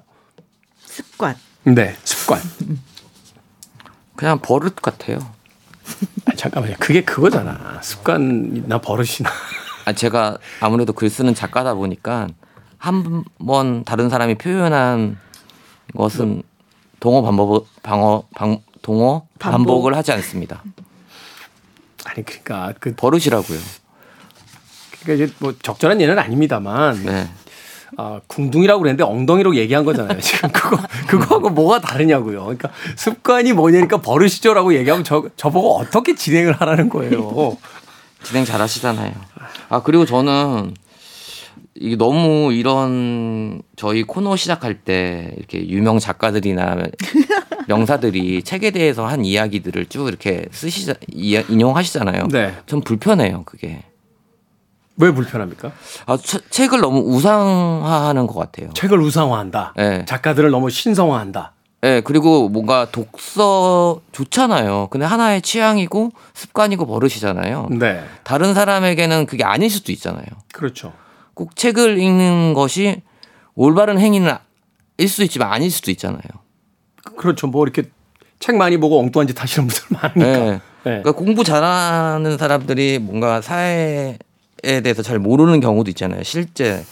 습관. 0.87 1.35
네, 1.75 1.95
습관. 2.05 2.41
그냥 4.17 4.39
버릇 4.41 4.77
같아요. 4.77 5.19
아, 6.27 6.35
잠깐만요. 6.37 6.77
그게 6.79 7.03
그거잖아. 7.05 7.81
습관이나 7.83 8.81
버릇이나. 8.81 9.31
아, 9.85 9.93
제가 9.93 10.39
아무래도 10.61 10.93
글 10.93 11.09
쓰는 11.11 11.35
작가다 11.35 11.75
보니까 11.75 12.29
한 12.79 13.25
번 13.45 13.85
다른 13.85 14.09
사람이 14.09 14.37
표현한 14.37 15.19
것은 15.97 16.43
동어 17.01 17.23
반복 17.23 17.67
방어 17.83 18.25
방 18.35 18.61
동어 18.83 19.27
반복. 19.39 19.87
을 19.87 19.97
하지 19.97 20.13
않습니다. 20.13 20.63
아니 22.05 22.25
그러니까 22.25 22.73
그 22.79 22.95
버릇이라고요. 22.95 23.59
그러니까 25.03 25.25
이제 25.25 25.35
뭐 25.39 25.55
적절한 25.61 26.01
예는 26.01 26.19
아닙니다만 26.19 27.03
네. 27.05 27.29
아, 27.97 28.21
궁둥이라고 28.27 28.81
그랬는데 28.81 29.05
엉덩이로 29.05 29.57
얘기한 29.57 29.85
거잖아요. 29.85 30.21
지금 30.21 30.51
그거 30.51 30.79
그거하고 31.07 31.51
뭐가 31.51 31.81
다르냐고요. 31.81 32.43
그러니까 32.43 32.71
습관이 32.97 33.53
뭐냐니까 33.53 33.99
버릇이죠라고 34.01 34.75
얘기하면 34.75 35.05
저 35.05 35.25
저보고 35.37 35.79
어떻게 35.79 36.15
진행을 36.15 36.53
하라는 36.53 36.89
거예요. 36.89 37.57
진행 38.23 38.45
잘 38.45 38.61
하시잖아요. 38.61 39.13
아 39.69 39.83
그리고 39.83 40.05
저는 40.05 40.75
이게 41.75 41.97
너무 41.97 42.53
이런 42.53 43.63
저희 43.77 44.03
코너 44.03 44.37
시작할 44.37 44.81
때 44.83 45.33
이렇게 45.37 45.67
유명 45.69 45.99
작가들이나 45.99 46.77
명사들이 47.69 48.43
책에 48.43 48.71
대해서 48.71 49.07
한 49.07 49.25
이야기들을 49.25 49.87
쭉 49.87 50.09
이렇게 50.09 50.47
쓰시자 50.51 50.95
인용하시잖아요. 51.09 52.29
네. 52.29 52.55
전 52.67 52.81
불편해요 52.81 53.45
그게. 53.45 53.85
왜 54.99 55.13
불편합니까? 55.13 55.73
아, 56.07 56.17
차, 56.17 56.39
책을 56.51 56.81
너무 56.81 57.01
우상화하는 57.01 58.27
것 58.27 58.35
같아요. 58.35 58.71
책을 58.75 59.01
우상화한다. 59.01 59.75
네. 59.77 60.05
작가들을 60.05 60.51
너무 60.51 60.71
신성화한다. 60.71 61.53
네, 61.81 62.01
그리고 62.01 62.49
뭔가 62.49 62.89
독서 62.91 64.01
좋잖아요. 64.11 64.89
근데 64.91 65.07
하나의 65.07 65.43
취향이고 65.43 66.11
습관이고 66.35 66.87
버릇이잖아요. 66.87 67.69
네. 67.79 68.05
다른 68.25 68.53
사람에게는 68.53 69.27
그게 69.27 69.45
아닐 69.45 69.71
수도 69.71 69.93
있잖아요. 69.93 70.27
그렇죠. 70.53 70.93
꼭 71.35 71.55
책을 71.55 71.99
읽는 71.99 72.55
것이 72.55 73.01
올바른 73.55 74.01
행위는 74.01 74.35
일 74.97 75.09
수도 75.09 75.23
있지만 75.23 75.53
아닐 75.53 75.71
수도 75.71 75.93
있잖아요. 75.93 76.21
그렇죠. 77.17 77.47
뭐 77.47 77.65
이렇게 77.65 77.85
책 78.41 78.57
많이 78.57 78.77
보고 78.77 78.99
엉뚱한 78.99 79.29
짓 79.29 79.41
하시는 79.41 79.69
분들 79.69 79.97
많으니까. 80.01 80.45
네. 80.45 80.51
네. 80.51 80.61
그러니까 80.83 81.13
공부 81.13 81.45
잘하는 81.45 82.39
사람들이 82.39 82.99
뭔가 82.99 83.41
사회 83.41 84.19
에 84.65 84.81
대해서 84.81 85.03
잘 85.03 85.19
모르는 85.19 85.61
경우도 85.61 85.91
있잖아요. 85.91 86.23
실제. 86.25 86.85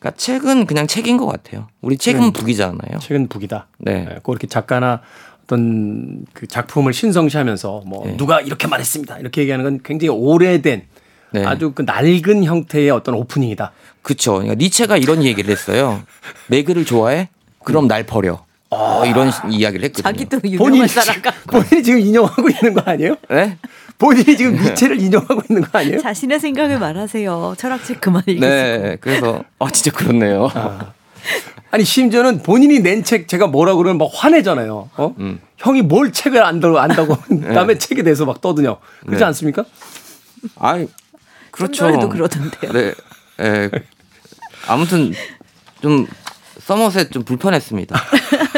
그러니까 0.00 0.10
책은 0.16 0.66
그냥 0.66 0.86
책인 0.86 1.18
것 1.18 1.26
같아요. 1.26 1.68
우리 1.80 1.96
책은 1.96 2.32
북이잖아요. 2.32 2.98
책은 3.00 3.28
북이다. 3.28 3.68
네. 3.78 4.04
네. 4.04 4.18
그렇게 4.24 4.48
작가나 4.48 5.00
어떤 5.44 6.24
그 6.32 6.46
작품을 6.46 6.92
신성시하면서 6.92 7.82
뭐 7.86 8.06
네. 8.06 8.16
누가 8.16 8.40
이렇게 8.40 8.66
말했습니다. 8.66 9.18
이렇게 9.18 9.42
얘기하는 9.42 9.64
건 9.64 9.80
굉장히 9.84 10.08
오래된 10.08 10.82
네. 11.32 11.44
아주 11.44 11.72
그 11.72 11.82
낡은 11.82 12.44
형태의 12.44 12.90
어떤 12.90 13.14
오프닝이다. 13.14 13.72
그렇죠. 14.02 14.32
그러니까 14.32 14.56
니체가 14.56 14.96
이런 14.96 15.22
얘기를 15.22 15.50
했어요. 15.50 16.02
매그를 16.48 16.84
좋아해? 16.84 17.28
그럼 17.64 17.86
날 17.86 18.04
버려. 18.04 18.44
어, 18.74 19.04
이런 19.04 19.30
이야기를 19.50 19.84
했거든요. 19.86 20.02
자기도 20.02 20.40
유명한 20.44 20.88
사람과 20.88 21.30
본인이 21.46 21.82
지금 21.82 22.00
인용하고 22.00 22.48
있는 22.48 22.72
거 22.72 22.80
아니에요? 22.90 23.16
네? 23.28 23.58
본인이 23.98 24.34
지금 24.36 24.54
니체를 24.56 24.98
인용하고 25.00 25.42
있는 25.48 25.62
거 25.62 25.78
아니에요? 25.78 26.00
자신의 26.00 26.40
생각을 26.40 26.78
말하세요. 26.78 27.54
철학책 27.58 28.00
그만 28.00 28.22
읽으세요. 28.26 28.82
네, 28.82 28.96
그래서 29.00 29.44
아 29.58 29.70
진짜 29.70 29.90
그렇네요. 29.96 30.48
아. 30.54 30.92
니 31.76 31.84
심지어는 31.84 32.42
본인이 32.42 32.80
낸 32.80 33.04
책 33.04 33.28
제가 33.28 33.46
뭐라 33.46 33.74
그러면 33.74 33.98
막 33.98 34.10
화내잖아요. 34.12 34.88
어? 34.96 35.14
음. 35.18 35.38
형이 35.58 35.82
뭘 35.82 36.10
책을 36.12 36.42
안다고 36.42 36.78
안다고 36.80 37.16
그다음에 37.28 37.74
네. 37.74 37.78
책에 37.78 38.02
대해서 38.02 38.24
막 38.24 38.40
떠드냐. 38.40 38.76
그렇지 39.02 39.18
네. 39.20 39.24
않습니까? 39.26 39.64
아, 40.56 40.82
그렇죠. 41.50 41.92
도 42.00 42.08
그러던데요. 42.08 42.72
네, 42.72 42.94
네. 43.36 43.70
아무튼 44.66 45.12
좀 45.82 46.06
서머셋 46.60 47.10
좀 47.12 47.22
불편했습니다. 47.24 47.96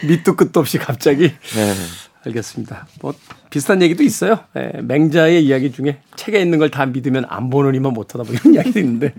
네. 0.00 0.06
밑도 0.08 0.36
끝도 0.36 0.60
없이 0.60 0.78
갑자기. 0.78 1.28
네. 1.54 1.74
알겠습니다. 2.26 2.86
뭐 3.00 3.14
비슷한 3.50 3.80
얘기도 3.82 4.02
있어요. 4.02 4.40
네, 4.54 4.72
맹자의 4.82 5.44
이야기 5.44 5.70
중에 5.70 6.00
책에 6.16 6.40
있는 6.40 6.58
걸 6.58 6.70
다 6.70 6.84
믿으면 6.86 7.24
안 7.28 7.50
보느니만 7.50 7.92
못하다 7.92 8.24
뭐 8.24 8.34
이런 8.34 8.52
이야기도 8.54 8.78
있는데. 8.80 9.14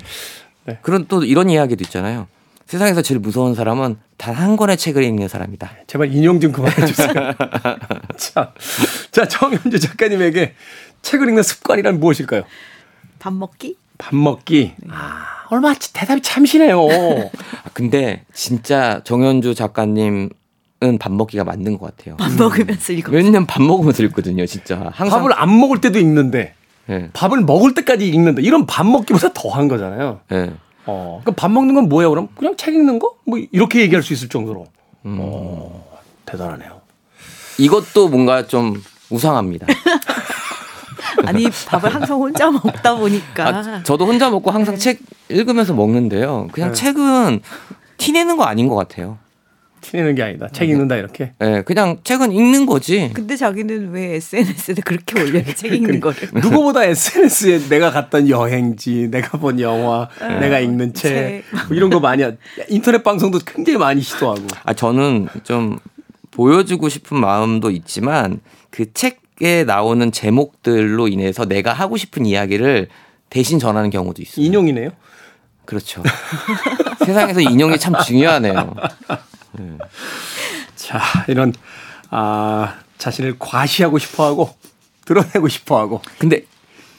네. 0.66 0.80
그런 0.82 1.06
또 1.08 1.24
이런 1.24 1.50
이야기도 1.50 1.84
있잖아요. 1.86 2.28
세상에서 2.66 3.02
제일 3.02 3.20
무서운 3.22 3.56
사람은 3.56 3.98
단 4.18 4.36
한 4.36 4.58
권의 4.58 4.76
책을 4.78 5.04
읽는 5.04 5.30
사람이다. 5.30 5.72
제발 5.88 6.12
인용 6.14 6.40
좀 6.42 6.52
그만해 6.52 6.86
주세요. 6.86 7.14
자, 8.18 8.52
자 9.12 9.26
정현주 9.28 9.80
작가님에게 9.80 10.54
책을 11.02 11.30
읽는 11.30 11.44
습관이란 11.44 12.00
무엇일까요? 12.02 12.44
밥 13.20 13.32
먹기? 13.34 13.78
밥 13.98 14.14
먹기. 14.16 14.74
네. 14.78 14.88
아. 14.92 15.46
얼마 15.50 15.74
대답이 15.94 16.22
참시네요. 16.22 16.78
근데 17.74 18.26
진짜 18.34 19.00
정현주 19.06 19.56
작가님 19.56 20.14
은 20.14 20.30
밥 21.00 21.12
먹기가 21.12 21.44
맞는 21.44 21.78
것 21.78 21.96
같아요. 21.96 22.18
밥 22.18 22.32
먹으면서 22.34 22.94
읽어. 22.94 23.12
왜냐면 23.12 23.46
밥 23.48 23.62
먹으면서 23.64 24.04
읽거든요, 24.04 24.46
진짜. 24.46 24.92
항상 24.94 25.20
밥을 25.20 25.34
안 25.34 25.60
먹을 25.60 25.82
때도 25.82 26.00
읽는데 26.00 26.54
네. 26.88 27.10
밥을 27.14 27.42
먹을 27.42 27.74
때까지 27.74 28.08
읽는다. 28.08 28.42
이런 28.42 28.66
밥 28.66 28.86
먹기보다 28.86 29.34
더한 29.34 29.68
거잖아요. 29.68 30.22
네. 30.30 30.52
어, 30.86 31.20
그럼 31.24 31.36
밥 31.36 31.52
먹는 31.52 31.76
건 31.76 31.90
뭐예요? 31.90 32.10
그럼 32.12 32.30
그냥 32.36 32.56
책 32.56 32.74
읽는 32.74 33.00
거? 33.00 33.16
뭐 33.26 33.40
이렇게 33.52 33.82
얘기할 33.82 34.04
수 34.04 34.14
있을 34.14 34.30
정도로. 34.30 34.68
음. 35.06 35.18
어, 35.20 35.86
대단하네요. 36.26 36.82
이것도 37.58 38.10
뭔가 38.10 38.48
좀 38.48 38.82
우상합니다. 39.10 39.68
아니 41.26 41.48
밥을 41.68 41.94
항상 41.94 42.18
혼자 42.18 42.50
먹다 42.52 42.96
보니까. 42.96 43.48
아, 43.48 43.84
저도 43.84 44.06
혼자 44.06 44.30
먹고 44.30 44.52
항상 44.52 44.76
네. 44.76 44.80
책 44.80 45.00
읽으면서 45.30 45.74
먹는데요. 45.74 46.48
그냥 46.52 46.70
네. 46.70 46.76
책은 46.76 47.42
티내는 47.98 48.38
거 48.38 48.44
아닌 48.44 48.68
것 48.68 48.76
같아요. 48.76 49.18
티내는 49.90 50.16
게 50.16 50.24
아니다. 50.24 50.50
책 50.52 50.70
읽는다 50.70 50.98
이렇게. 50.98 51.32
네, 51.40 51.62
그냥 51.62 51.98
책은 52.04 52.34
읽는 52.34 52.66
거지. 52.66 53.10
근데 53.14 53.38
자기는 53.38 53.92
왜 53.92 54.16
SNS에 54.16 54.76
그렇게 54.84 55.22
올려요? 55.22 55.46
책 55.56 55.74
읽는 55.74 56.02
거를. 56.02 56.18
누구보다 56.36 56.84
SNS에 56.84 57.70
내가 57.70 57.92
갔던 57.92 58.28
여행지, 58.28 59.08
내가 59.10 59.38
본 59.38 59.62
영화, 59.62 60.10
네. 60.20 60.40
내가 60.40 60.60
읽는 60.60 60.94
책, 60.94 61.10
책. 61.10 61.44
뭐 61.68 61.78
이런 61.78 61.90
거 61.90 62.02
많이 62.02 62.24
인터넷 62.68 63.02
방송도 63.02 63.40
굉장히 63.46 63.80
많이 63.80 64.02
시도하고. 64.02 64.42
아 64.66 64.74
저는 64.74 65.30
좀 65.44 65.80
보여주고 66.32 66.90
싶은 66.90 67.18
마음도 67.18 67.72
있지만 67.72 68.42
그 68.70 68.92
책에 68.92 69.64
나오는 69.64 70.12
제목들로 70.12 71.08
인해서 71.08 71.46
내가 71.46 71.72
하고 71.72 71.96
싶은 71.96 72.26
이야기를 72.26 72.90
대신 73.30 73.58
전하는 73.58 73.90
경우도 73.90 74.22
있어요. 74.22 74.46
인용이네요. 74.46 74.90
그렇죠. 75.64 76.04
세상에서 77.06 77.40
인용이 77.40 77.78
참 77.80 77.94
중요하네요. 78.06 78.76
네. 79.58 79.78
자, 80.76 81.02
이런 81.28 81.54
아, 82.10 82.76
자신을 82.98 83.36
과시하고 83.40 83.98
싶어 83.98 84.26
하고 84.26 84.56
드러내고 85.06 85.48
싶어 85.48 85.80
하고 85.80 86.02
근데 86.20 86.44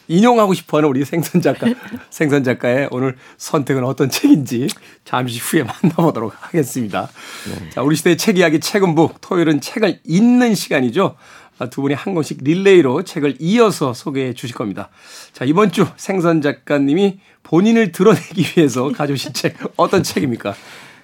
인용하고 0.08 0.54
싶어 0.54 0.78
하는 0.78 0.88
우리 0.88 1.04
생선 1.04 1.42
작가, 1.42 1.66
생선 2.10 2.42
작가의 2.42 2.88
오늘 2.90 3.16
선택은 3.36 3.84
어떤 3.84 4.08
책인지 4.08 4.68
잠시 5.04 5.38
후에 5.38 5.62
만나보도록 5.82 6.32
하겠습니다. 6.38 7.08
네. 7.46 7.70
자, 7.70 7.82
우리 7.82 7.94
시대의 7.94 8.16
책 8.16 8.38
이야기 8.38 8.58
책은북 8.58 9.20
토요일은 9.20 9.60
책을 9.60 10.00
읽는 10.04 10.54
시간이죠. 10.54 11.16
아, 11.58 11.66
두 11.66 11.82
분이 11.82 11.94
한 11.94 12.14
권씩 12.14 12.38
릴레이로 12.42 13.02
책을 13.02 13.36
이어서 13.40 13.92
소개해 13.92 14.32
주실 14.32 14.56
겁니다. 14.56 14.88
자, 15.32 15.44
이번 15.44 15.72
주 15.72 15.86
생선 15.96 16.40
작가님이 16.40 17.20
본인을 17.42 17.92
드러내기 17.92 18.46
위해서 18.56 18.90
가져오신 18.90 19.32
책 19.32 19.56
어떤 19.76 20.02
책입니까? 20.02 20.54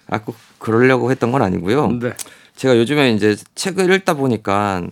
아, 0.08 0.18
꼭 0.20 0.36
그러려고 0.64 1.10
했던 1.10 1.30
건 1.30 1.42
아니고요. 1.42 1.92
네. 2.00 2.14
제가 2.56 2.78
요즘에 2.78 3.12
이제 3.12 3.36
책을 3.54 3.92
읽다 3.92 4.14
보니까 4.14 4.82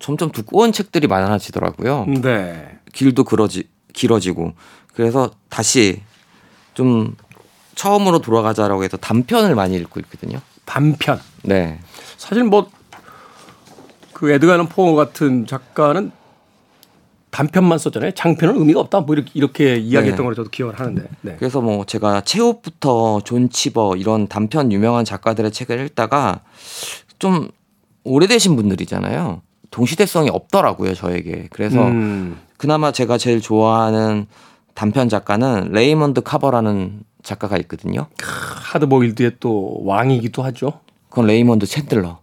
점점 0.00 0.32
두꺼운 0.32 0.72
책들이 0.72 1.06
많아지더라고요. 1.06 2.06
네. 2.22 2.78
길도 2.92 3.24
길어지, 3.24 3.68
길어지고. 3.92 4.54
그래서 4.94 5.30
다시 5.48 6.02
좀 6.74 7.14
처음으로 7.76 8.18
돌아가자라고 8.18 8.82
해서 8.82 8.96
단편을 8.96 9.54
많이 9.54 9.76
읽고 9.76 10.00
있거든요. 10.00 10.40
단편? 10.64 11.20
네. 11.44 11.78
사실 12.16 12.42
뭐, 12.42 12.68
그 14.12 14.32
에드가 14.32 14.48
앨런 14.48 14.66
포 14.68 14.94
같은 14.96 15.46
작가는 15.46 16.10
단편만 17.36 17.76
썼잖아요. 17.76 18.12
장편은 18.12 18.56
의미가 18.56 18.80
없다. 18.80 19.00
뭐 19.00 19.14
이렇게 19.14 19.30
이렇게 19.34 19.76
이야기했던 19.76 20.16
네. 20.16 20.24
걸 20.24 20.34
저도 20.34 20.48
기억을 20.48 20.80
하는데. 20.80 21.06
네. 21.20 21.36
그래서 21.38 21.60
뭐 21.60 21.84
제가 21.84 22.22
체홉부터 22.22 23.20
존 23.24 23.50
치버 23.50 23.96
이런 23.96 24.26
단편 24.26 24.72
유명한 24.72 25.04
작가들의 25.04 25.50
책을 25.50 25.84
읽다가 25.84 26.40
좀 27.18 27.48
오래되신 28.04 28.56
분들이잖아요. 28.56 29.42
동시대성이 29.70 30.30
없더라고요, 30.30 30.94
저에게. 30.94 31.48
그래서 31.50 31.86
음. 31.86 32.40
그나마 32.56 32.90
제가 32.90 33.18
제일 33.18 33.42
좋아하는 33.42 34.26
단편 34.72 35.10
작가는 35.10 35.68
레이먼드 35.72 36.22
카버라는 36.22 37.02
작가가 37.22 37.58
있거든요. 37.58 38.06
하드보일드의 38.18 39.32
또 39.40 39.82
왕이기도 39.84 40.42
하죠. 40.42 40.80
그건 41.10 41.26
레이먼드 41.26 41.66
챈들러. 41.66 42.16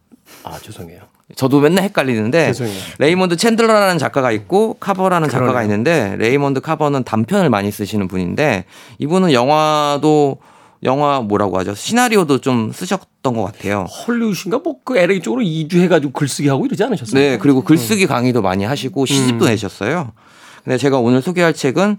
아 0.44 0.58
죄송해요. 0.58 1.02
저도 1.36 1.60
맨날 1.60 1.84
헷갈리는데 1.86 2.48
죄송해요. 2.54 2.80
레이몬드 3.00 3.36
챈들러라는 3.36 3.98
작가가 4.00 4.32
있고 4.32 4.76
카버라는 4.80 5.28
그러네요. 5.28 5.48
작가가 5.48 5.64
있는데 5.64 6.16
레이몬드 6.18 6.62
카버는 6.62 7.04
단편을 7.04 7.50
많이 7.50 7.72
쓰시는 7.72 8.08
분인데 8.08 8.66
이분은 9.00 9.34
영화도 9.34 10.38
영화 10.84 11.22
뭐라고 11.22 11.58
하죠? 11.60 11.74
시나리오도 11.76 12.40
좀 12.40 12.72
쓰셨던 12.74 13.34
것 13.36 13.44
같아요. 13.44 13.86
헐리우드인가 14.08 14.60
뭐 14.60 14.74
그 14.84 14.98
LA 14.98 15.22
쪽으로 15.22 15.42
이주해가지고 15.42 16.12
글쓰기 16.12 16.50
하고 16.50 16.66
이러지 16.66 16.84
않으셨어요? 16.84 17.20
네, 17.20 17.38
그리고 17.38 17.64
글쓰기 17.64 18.06
강의도 18.06 18.42
많이 18.42 18.66
하시고 18.66 19.06
시집도 19.06 19.46
음. 19.46 19.50
내셨어요. 19.50 20.12
근데 20.64 20.78
제가 20.78 21.00
오늘 21.00 21.22
소개할 21.22 21.54
책은 21.54 21.98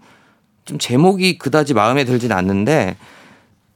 좀 0.67 0.79
제목이 0.79 1.39
그다지 1.39 1.73
마음에 1.75 2.05
들진 2.05 2.31
않는데 2.33 2.97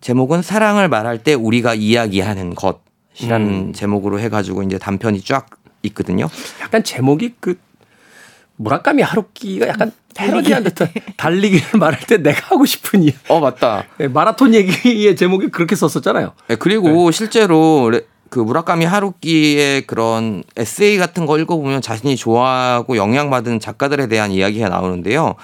제목은 0.03 0.43
사랑을 0.43 0.89
말할 0.89 1.19
때 1.23 1.35
우리가 1.35 1.75
이야기하는 1.75 2.55
것 2.55 2.81
이라는 3.21 3.49
음. 3.49 3.73
제목으로 3.73 4.21
해가지고 4.21 4.63
이제 4.63 4.79
단편이 4.79 5.23
쫙 5.23 5.47
있거든요. 5.83 6.29
약간 6.63 6.83
제목이 6.83 7.35
그 7.41 7.59
무라카미 8.57 9.03
하루키가 9.03 9.69
약간 9.69 9.93
패러디한 10.15 10.65
듯한 10.65 10.89
달리기를 11.17 11.79
말할 11.79 12.01
때 12.07 12.19
내가 12.19 12.49
하고 12.49 12.65
싶은 12.65 13.05
이. 13.05 13.15
어 13.29 13.41
맞다. 13.41 13.85
네, 13.99 14.09
마라톤 14.09 14.55
얘기의 14.55 15.15
제목이 15.17 15.49
그렇게 15.49 15.77
썼었잖아요. 15.77 16.33
네, 16.49 16.57
그리고 16.57 16.89
네. 16.89 17.13
실제로 17.13 17.93
그 18.29 18.41
무라카미 18.41 18.85
하루키의 18.85 19.87
그런 19.87 20.43
에세이 20.57 20.99
같은 20.99 21.25
거 21.25 21.39
읽어보면 21.39 21.81
자신이 21.81 22.17
좋아하고 22.17 22.97
영향받은 22.97 23.61
작가들에 23.61 24.09
대한 24.09 24.33
이야기가 24.33 24.69
나오는데요. 24.69 25.37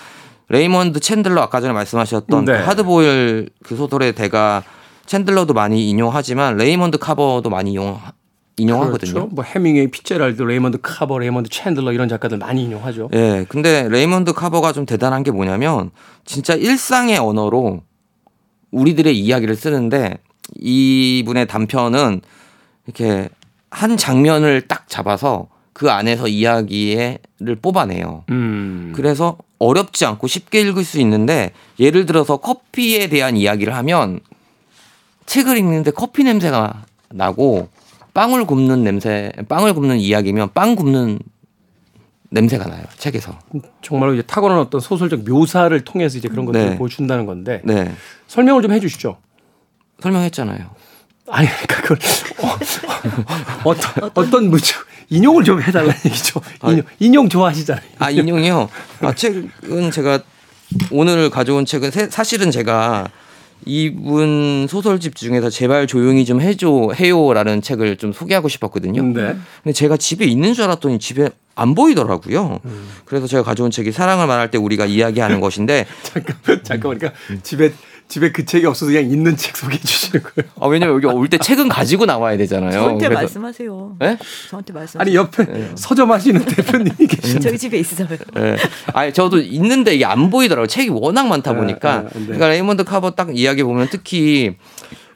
레이먼드 0.48 1.00
챈들러 1.00 1.38
아까 1.38 1.60
전에 1.60 1.72
말씀하셨던 1.72 2.44
네. 2.44 2.52
그 2.52 2.64
하드보일드 2.64 3.76
소설의 3.76 4.14
대가 4.14 4.62
챈들러도 5.06 5.52
많이 5.54 5.88
인용하지만 5.90 6.56
레이먼드 6.56 6.98
카버도 6.98 7.50
많이 7.50 7.72
인용 7.72 7.98
인용하거든요. 8.56 9.12
그렇죠. 9.12 9.28
뭐 9.32 9.44
헤밍웨이, 9.44 9.90
피츠제럴드, 9.90 10.42
레이먼드 10.42 10.78
카버, 10.80 11.18
레이먼드 11.18 11.48
챈들러 11.50 11.92
이런 11.92 12.08
작가들 12.08 12.38
많이 12.38 12.62
인용하죠. 12.64 13.10
예. 13.12 13.16
네, 13.16 13.46
근데 13.48 13.88
레이먼드 13.88 14.32
카버가 14.32 14.72
좀 14.72 14.86
대단한 14.86 15.22
게 15.22 15.30
뭐냐면 15.30 15.90
진짜 16.24 16.54
일상의 16.54 17.18
언어로 17.18 17.82
우리들의 18.70 19.18
이야기를 19.18 19.56
쓰는데 19.56 20.18
이분의 20.56 21.46
단편은 21.46 22.20
이렇게 22.86 23.28
한 23.70 23.96
장면을 23.96 24.62
딱 24.68 24.88
잡아서 24.88 25.48
그 25.72 25.90
안에서 25.90 26.28
이야기를 26.28 27.56
뽑아내요. 27.60 28.24
음. 28.30 28.92
그래서 28.94 29.36
어렵지 29.58 30.04
않고 30.06 30.28
쉽게 30.28 30.60
읽을 30.60 30.84
수 30.84 31.00
있는데 31.00 31.50
예를 31.80 32.06
들어서 32.06 32.36
커피에 32.36 33.08
대한 33.08 33.36
이야기를 33.36 33.74
하면 33.74 34.20
책을 35.26 35.56
읽는데 35.58 35.90
커피 35.90 36.24
냄새가 36.24 36.84
나고 37.10 37.68
빵을 38.12 38.46
굽는 38.46 38.84
냄새, 38.84 39.32
빵을 39.48 39.74
굽는 39.74 39.98
이야기면 39.98 40.52
빵 40.54 40.76
굽는 40.76 41.18
냄새가 42.30 42.64
나요 42.66 42.84
책에서. 42.98 43.38
정말로 43.82 44.14
이제 44.14 44.22
타고난 44.22 44.58
어떤 44.58 44.80
소설적 44.80 45.24
묘사를 45.24 45.78
통해서 45.84 46.18
이제 46.18 46.28
그런 46.28 46.44
것들을 46.46 46.70
네. 46.70 46.76
보여준다는 46.76 47.26
건데 47.26 47.60
네. 47.64 47.92
설명을 48.28 48.62
좀 48.62 48.72
해주시죠. 48.72 49.16
설명했잖아요. 50.02 50.70
아니 51.28 51.48
그러니까 51.48 51.80
그걸 51.82 51.98
어, 53.64 53.70
어 53.70 53.74
떤 53.74 54.10
어떤 54.18 54.50
무죠 54.50 54.78
인용을 55.10 55.44
좀 55.44 55.62
해달라는 55.62 55.94
얘기죠. 56.06 56.40
아, 56.60 56.70
인용, 56.70 56.84
인용 56.98 57.28
좋아하시잖아요. 57.28 57.84
아 57.98 58.10
인용이요. 58.10 58.68
아 59.00 59.14
책은 59.14 59.90
제가 59.92 60.20
오늘 60.90 61.30
가져온 61.30 61.64
책은 61.64 61.90
사실은 62.10 62.50
제가 62.50 63.08
이분 63.66 64.66
소설집 64.68 65.16
중에서 65.16 65.50
제발 65.50 65.86
조용히 65.86 66.24
좀 66.24 66.40
해줘 66.40 66.90
해요라는 66.94 67.62
책을 67.62 67.96
좀 67.96 68.12
소개하고 68.12 68.48
싶었거든요. 68.48 69.02
네. 69.02 69.36
근데 69.62 69.72
제가 69.72 69.96
집에 69.96 70.24
있는 70.24 70.54
줄 70.54 70.64
알았더니 70.64 70.98
집에 70.98 71.30
안 71.54 71.74
보이더라고요. 71.74 72.60
음. 72.64 72.88
그래서 73.04 73.26
제가 73.26 73.42
가져온 73.42 73.70
책이 73.70 73.92
사랑을 73.92 74.26
말할 74.26 74.50
때 74.50 74.58
우리가 74.58 74.86
이야기하는 74.86 75.40
것인데 75.40 75.86
잠깐 76.02 76.36
잠깐 76.62 76.98
그러니까 76.98 77.12
집에 77.42 77.72
집에 78.06 78.30
그 78.32 78.44
책이 78.44 78.66
없어서 78.66 78.92
그냥 78.92 79.10
있는 79.10 79.36
책 79.36 79.56
소개해 79.56 79.80
주시는 79.80 80.22
거예요. 80.22 80.50
아, 80.60 80.66
왜냐면 80.66 80.94
여기 80.96 81.06
올 81.06 81.28
때 81.28 81.38
책은 81.38 81.68
가지고 81.68 82.06
나와야 82.06 82.36
되잖아요. 82.36 82.70
저한테 82.72 83.08
그래서. 83.08 83.20
말씀하세요. 83.20 83.96
네? 83.98 84.18
저한테 84.50 84.72
말씀. 84.72 85.00
아니 85.00 85.14
옆에 85.14 85.44
네. 85.46 85.70
서점 85.74 86.12
하시는 86.12 86.44
대표님이 86.44 87.06
계신데. 87.08 87.40
저희 87.40 87.58
집에 87.58 87.78
있어요. 87.78 88.06
네. 88.34 88.56
아니 88.92 89.12
저도 89.12 89.38
있는데 89.40 89.94
이게 89.94 90.04
안 90.04 90.30
보이더라고요. 90.30 90.66
책이 90.66 90.90
워낙 90.90 91.26
많다 91.26 91.52
네, 91.52 91.58
보니까. 91.58 92.02
네, 92.02 92.08
네. 92.20 92.24
그러니까 92.26 92.48
레이먼드 92.48 92.84
카버 92.84 93.12
딱 93.12 93.36
이야기 93.36 93.62
보면 93.62 93.88
특히 93.90 94.56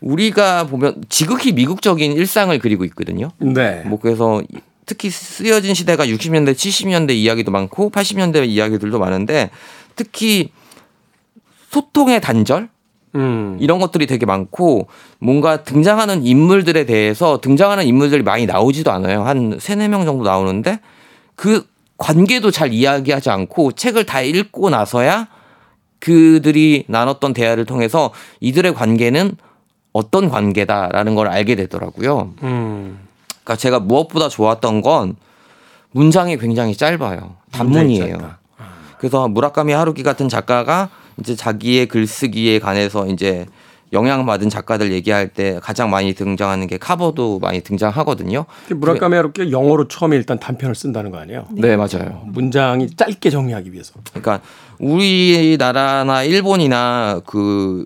우리가 0.01 0.65
보면 0.67 1.03
지극히 1.09 1.53
미국적인 1.53 2.13
일상을 2.13 2.59
그리고 2.59 2.85
있거든요. 2.87 3.31
네. 3.39 3.83
뭐 3.87 3.99
그래서 4.01 4.43
특히 4.87 5.11
쓰여진 5.11 5.75
시대가 5.75 6.07
60년대, 6.07 6.55
70년대 6.55 7.11
이야기도 7.13 7.51
많고 7.51 7.91
80년대 7.91 8.49
이야기들도 8.49 8.99
많은데 8.99 9.51
특히 9.95 10.51
소통의 11.71 12.21
단절 12.23 12.71
음. 13.15 13.57
이런 13.61 13.79
것들이 13.79 14.07
되게 14.07 14.27
많고 14.27 14.89
뭔가 15.19 15.63
등장하는 15.63 16.25
인물들에 16.25 16.85
대해서 16.85 17.41
등장하는 17.41 17.85
인물들이 17.85 18.23
많이 18.23 18.47
나오지도 18.47 18.91
않아요. 18.93 19.25
한 19.25 19.59
세네 19.61 19.89
명 19.89 20.05
정도 20.05 20.25
나오는데 20.25 20.81
그 21.35 21.67
관계도 21.97 22.51
잘 22.51 22.73
이야기하지 22.73 23.31
않고 23.31 23.73
책을 23.73 24.07
다 24.07 24.21
읽고 24.21 24.71
나서야 24.71 25.29
그들이 26.01 26.85
나눴던 26.87 27.35
대화를 27.35 27.65
통해서 27.65 28.13
이들의 28.41 28.75
관계는 28.75 29.37
어떤 29.93 30.29
관계다라는 30.29 31.15
걸 31.15 31.29
알게 31.29 31.57
되더라고요. 31.57 32.35
음. 32.43 33.01
그러니까 33.29 33.57
제가 33.57 33.81
무엇보다 33.81 34.29
좋았던 34.29 34.83
건 34.83 35.17
문장이 35.93 36.37
굉장히 36.39 36.77
짧아요. 36.77 37.37
단문이에요. 37.51 38.19
그래서 38.99 39.29
무라카미 39.29 39.73
하루키 39.73 40.03
같은 40.03 40.29
작가가 40.29 40.91
이제 41.21 41.35
자기의 41.35 41.87
글쓰기에 41.87 42.59
관해서 42.59 43.07
이제 43.07 43.47
영향받은 43.93 44.51
작가들 44.51 44.93
얘기할 44.93 45.29
때 45.29 45.59
가장 45.63 45.91
많이 45.91 46.13
등장하는 46.15 46.67
게 46.67 46.77
카버도 46.77 47.39
많이 47.39 47.61
등장하거든요. 47.61 48.45
무라카미 48.71 49.17
하루키 49.17 49.51
영어로 49.51 49.89
처음에 49.89 50.17
일단 50.17 50.39
단편을 50.39 50.75
쓴다는 50.75 51.11
거 51.11 51.19
아니에요? 51.19 51.47
네, 51.53 51.77
맞아요. 51.77 52.23
문장이 52.27 52.91
짧게 52.91 53.31
정리하기 53.31 53.73
위해서. 53.73 53.95
그러니까 54.11 54.41
우리나라나 54.79 56.23
일본이나 56.23 57.21
그 57.25 57.85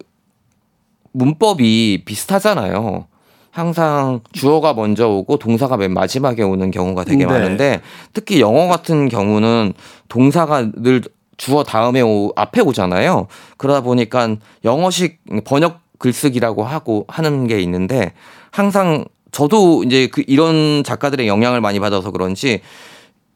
문법이 1.13 2.03
비슷하잖아요. 2.05 3.07
항상 3.51 4.21
주어가 4.33 4.73
먼저 4.73 5.09
오고 5.09 5.37
동사가 5.37 5.77
맨 5.77 5.93
마지막에 5.93 6.43
오는 6.43 6.71
경우가 6.71 7.05
되게 7.05 7.19
네. 7.19 7.27
많은데 7.27 7.83
특히 8.15 8.41
영어 8.41 8.67
같은 8.67 9.11
경우는 9.11 9.75
동사가 10.09 10.71
늘 10.75 11.03
주어 11.43 11.65
다음에 11.65 12.01
오, 12.03 12.31
앞에 12.37 12.61
오잖아요. 12.61 13.27
그러다 13.57 13.81
보니까 13.81 14.37
영어식 14.65 15.19
번역 15.45 15.81
글쓰기라고 15.99 16.63
하고 16.63 17.05
하는 17.09 17.49
게 17.49 17.61
있는데 17.63 18.13
항상 18.53 19.07
저도 19.33 19.83
이제 19.83 20.07
그 20.07 20.23
이런 20.29 20.85
작가들의 20.85 21.27
영향을 21.27 21.61
많이 21.61 21.81
받아서 21.81 22.13
그런지 22.13 22.61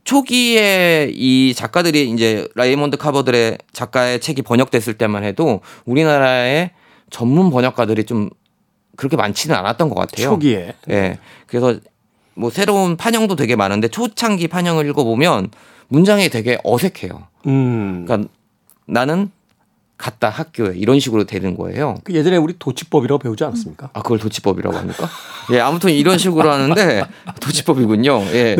초기에 0.05 1.11
이 1.12 1.53
작가들이 1.57 2.09
이제 2.11 2.47
라이몬드 2.55 2.97
카버들의 2.97 3.59
작가의 3.73 4.21
책이 4.21 4.42
번역됐을 4.42 4.95
때만 4.95 5.25
해도 5.25 5.61
우리나라의 5.85 6.71
전문 7.11 7.51
번역가들이 7.51 8.05
좀 8.05 8.31
그렇게 8.97 9.16
많지는 9.16 9.57
않았던 9.57 9.88
것 9.88 9.97
같아요. 9.97 10.29
초기에. 10.29 10.75
예. 10.90 10.92
네. 10.92 11.19
그래서 11.49 11.81
뭐 12.35 12.51
새로운 12.51 12.97
판형도 12.97 13.35
되게 13.35 13.57
많은데 13.57 13.88
초창기 13.88 14.47
판형을 14.47 14.87
읽어보면 14.90 15.51
문장이 15.88 16.29
되게 16.29 16.57
어색해요. 16.62 17.27
음. 17.46 18.04
그러니까 18.06 18.28
나는 18.87 19.30
갔다 19.98 20.28
학교에 20.28 20.74
이런 20.76 21.00
식으로 21.00 21.24
되는 21.24 21.56
거예요. 21.56 21.96
그 22.04 22.12
예전에 22.12 22.37
우리 22.37 22.54
도치법이라고 22.59 23.18
배우지 23.18 23.44
않았습니까? 23.44 23.90
아 23.94 24.02
그걸 24.02 24.18
도치법이라고 24.18 24.76
합니까? 24.76 25.09
예 25.52 25.61
아무튼 25.61 25.90
이런 25.90 26.18
식으로 26.18 26.50
하는데 26.50 27.04
도치법이군요. 27.40 28.20
예. 28.35 28.56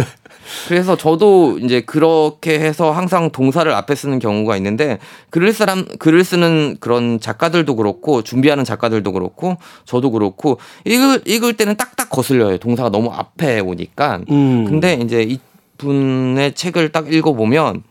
그래서 0.69 0.97
저도 0.97 1.59
이제 1.59 1.83
그렇게 1.83 2.59
해서 2.59 2.91
항상 2.91 3.31
동사를 3.31 3.71
앞에 3.71 3.95
쓰는 3.95 4.19
경우가 4.19 4.57
있는데 4.57 4.99
글을 5.31 5.53
사람 5.53 5.85
글을 5.99 6.25
쓰는 6.25 6.79
그런 6.81 7.21
작가들도 7.21 7.77
그렇고 7.77 8.23
준비하는 8.23 8.65
작가들도 8.65 9.13
그렇고 9.13 9.59
저도 9.85 10.13
그렇고 10.13 10.59
읽을 10.85 11.23
읽을 11.27 11.55
때는 11.55 11.77
딱딱 11.77 12.09
거슬려요. 12.09 12.57
동사가 12.59 12.89
너무 12.89 13.11
앞에 13.11 13.61
오니까. 13.61 14.21
음. 14.31 14.65
근데 14.65 14.95
이제 14.95 15.23
이 15.23 15.39
분의 15.77 16.55
책을 16.55 16.93
딱 16.93 17.13
읽어보면 17.13 17.83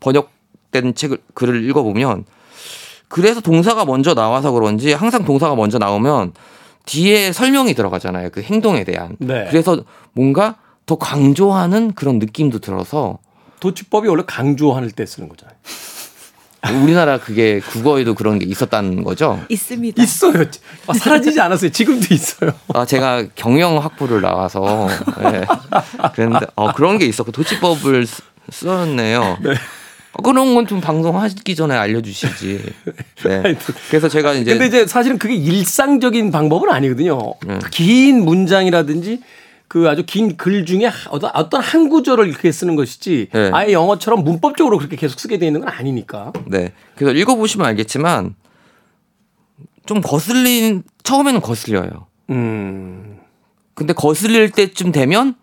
번역 0.00 0.33
된 0.74 0.94
책을 0.94 1.18
글을 1.34 1.64
읽어보면 1.68 2.24
그래서 3.06 3.40
동사가 3.40 3.84
먼저 3.84 4.12
나와서 4.12 4.50
그런지 4.50 4.92
항상 4.92 5.24
동사가 5.24 5.54
먼저 5.54 5.78
나오면 5.78 6.32
뒤에 6.84 7.32
설명이 7.32 7.74
들어가잖아요. 7.74 8.30
그 8.30 8.42
행동에 8.42 8.82
대한. 8.82 9.16
네. 9.20 9.46
그래서 9.50 9.84
뭔가 10.12 10.56
더 10.84 10.96
강조하는 10.96 11.92
그런 11.92 12.18
느낌도 12.18 12.58
들어서 12.58 13.18
도치법이 13.60 14.08
원래 14.08 14.24
강조할 14.26 14.90
때 14.90 15.06
쓰는 15.06 15.28
거잖아요. 15.28 15.56
우리나라 16.82 17.18
그게 17.18 17.60
국어에도 17.60 18.14
그런 18.14 18.38
게 18.38 18.46
있었다는 18.46 19.04
거죠? 19.04 19.40
있습니다. 19.48 20.02
있어요. 20.02 20.44
아, 20.88 20.92
사라지지 20.92 21.40
않았어요. 21.40 21.70
지금도 21.70 22.12
있어요. 22.12 22.52
아 22.74 22.84
제가 22.84 23.26
경영 23.36 23.78
학부를 23.78 24.22
나와서 24.22 24.88
네. 25.22 25.44
그런데 26.14 26.46
어, 26.56 26.72
그런 26.72 26.98
게 26.98 27.06
있었고 27.06 27.32
도치법을 27.32 28.06
썼네요. 28.50 29.38
네. 29.42 29.54
어, 30.14 30.22
그런 30.22 30.54
건 30.54 30.66
좀 30.66 30.80
방송하기 30.80 31.54
전에 31.54 31.74
알려주시지. 31.74 32.60
네. 33.26 33.42
그래서 33.90 34.08
제가 34.08 34.32
이제 34.34 34.52
근데 34.52 34.66
이제 34.66 34.86
사실은 34.86 35.18
그게 35.18 35.34
일상적인 35.34 36.30
방법은 36.30 36.70
아니거든요. 36.70 37.18
네. 37.46 37.58
긴 37.70 38.24
문장이라든지 38.24 39.20
그 39.68 39.88
아주 39.88 40.04
긴 40.06 40.36
글 40.36 40.64
중에 40.64 40.90
어떤 41.10 41.30
어떤 41.34 41.60
한 41.60 41.88
구절을 41.88 42.28
이렇게 42.28 42.52
쓰는 42.52 42.76
것이지 42.76 43.28
네. 43.32 43.50
아예 43.52 43.72
영어처럼 43.72 44.22
문법적으로 44.24 44.78
그렇게 44.78 44.96
계속 44.96 45.18
쓰게 45.18 45.38
돼 45.38 45.46
있는 45.46 45.60
건 45.60 45.68
아니니까. 45.68 46.32
네. 46.46 46.72
그래서 46.96 47.12
읽어보시면 47.16 47.66
알겠지만 47.66 48.34
좀 49.86 50.00
거슬린 50.00 50.82
처음에는 51.02 51.40
거슬려요. 51.40 52.06
음. 52.30 53.18
근데 53.74 53.92
거슬릴 53.92 54.50
때쯤 54.50 54.92
되면 54.92 55.34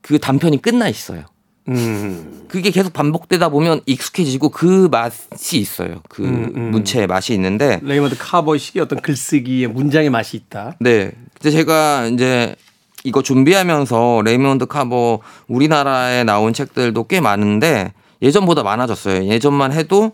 그 0.00 0.18
단편이 0.18 0.60
끝나 0.62 0.88
있어요. 0.88 1.24
음. 1.68 2.44
그게 2.48 2.70
계속 2.70 2.92
반복되다 2.92 3.48
보면 3.48 3.80
익숙해지고 3.86 4.50
그 4.50 4.88
맛이 4.90 5.58
있어요. 5.58 6.02
그 6.08 6.24
음, 6.24 6.52
음. 6.54 6.70
문체의 6.70 7.06
맛이 7.06 7.32
있는데 7.34 7.80
레이먼드 7.82 8.16
카버식의 8.18 8.82
어떤 8.82 9.00
글쓰기의 9.00 9.68
문장의 9.68 10.10
맛이 10.10 10.36
있다. 10.36 10.76
네. 10.80 11.12
근데 11.34 11.50
제가 11.50 12.06
이제 12.06 12.54
이거 13.02 13.22
준비하면서 13.22 14.22
레이먼드 14.24 14.66
카버 14.66 15.20
우리나라에 15.48 16.24
나온 16.24 16.52
책들도 16.52 17.06
꽤 17.06 17.20
많은데 17.20 17.92
예전보다 18.22 18.62
많아졌어요. 18.62 19.24
예전만 19.24 19.72
해도 19.72 20.12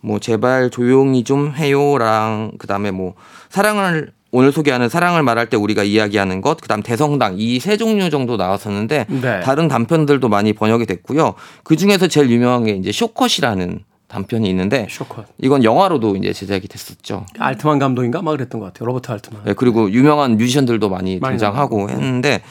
뭐 0.00 0.18
제발 0.18 0.70
조용히 0.70 1.24
좀 1.24 1.52
해요랑 1.54 2.52
그다음에 2.58 2.90
뭐 2.90 3.14
사랑을 3.48 4.12
오늘 4.34 4.50
소개하는 4.50 4.88
사랑을 4.88 5.22
말할 5.22 5.48
때 5.50 5.58
우리가 5.58 5.82
이야기하는 5.84 6.40
것, 6.40 6.58
그다음 6.60 6.82
대성당 6.82 7.34
이 7.38 7.60
세 7.60 7.76
종류 7.76 8.08
정도 8.10 8.36
나왔었는데 8.38 9.06
네. 9.08 9.40
다른 9.40 9.68
단편들도 9.68 10.26
많이 10.28 10.54
번역이 10.54 10.86
됐고요. 10.86 11.34
그 11.62 11.76
중에서 11.76 12.08
제일 12.08 12.30
유명한 12.30 12.64
게 12.64 12.72
이제 12.72 12.90
쇼컷이라는 12.92 13.80
단편이 14.08 14.48
있는데 14.48 14.86
쇼컷. 14.90 15.26
이건 15.38 15.62
영화로도 15.64 16.16
이제 16.16 16.32
제작이 16.32 16.66
됐었죠. 16.66 17.26
알트만 17.38 17.78
감독인가 17.78 18.22
막 18.22 18.32
그랬던 18.32 18.58
것 18.60 18.66
같아요. 18.66 18.86
로버트 18.86 19.12
알트만. 19.12 19.42
네, 19.44 19.52
그리고 19.54 19.90
유명한 19.90 20.36
뮤지션들도 20.38 20.88
많이, 20.88 21.18
많이 21.18 21.36
등장하고 21.36 21.76
나오고. 21.86 21.90
했는데 21.92 22.42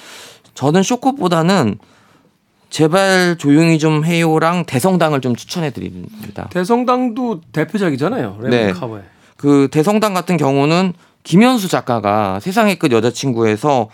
저는 0.54 0.84
쇼컷보다는 0.84 1.78
제발 2.70 3.38
조용히 3.40 3.80
좀 3.80 4.06
해요랑 4.06 4.66
대성당을 4.66 5.20
좀 5.22 5.36
추천해 5.36 5.72
드립니다. 5.72 6.48
대성당도 6.52 7.42
대표작이잖아요. 7.52 8.38
네. 8.50 8.72
카버의. 8.72 9.04
그 9.36 9.68
대성당 9.72 10.14
같은 10.14 10.38
경우는 10.38 10.94
김현수 11.24 11.68
작가가 11.68 12.40
세상의 12.40 12.78
끝 12.80 12.92
여자친구에서 12.92 13.90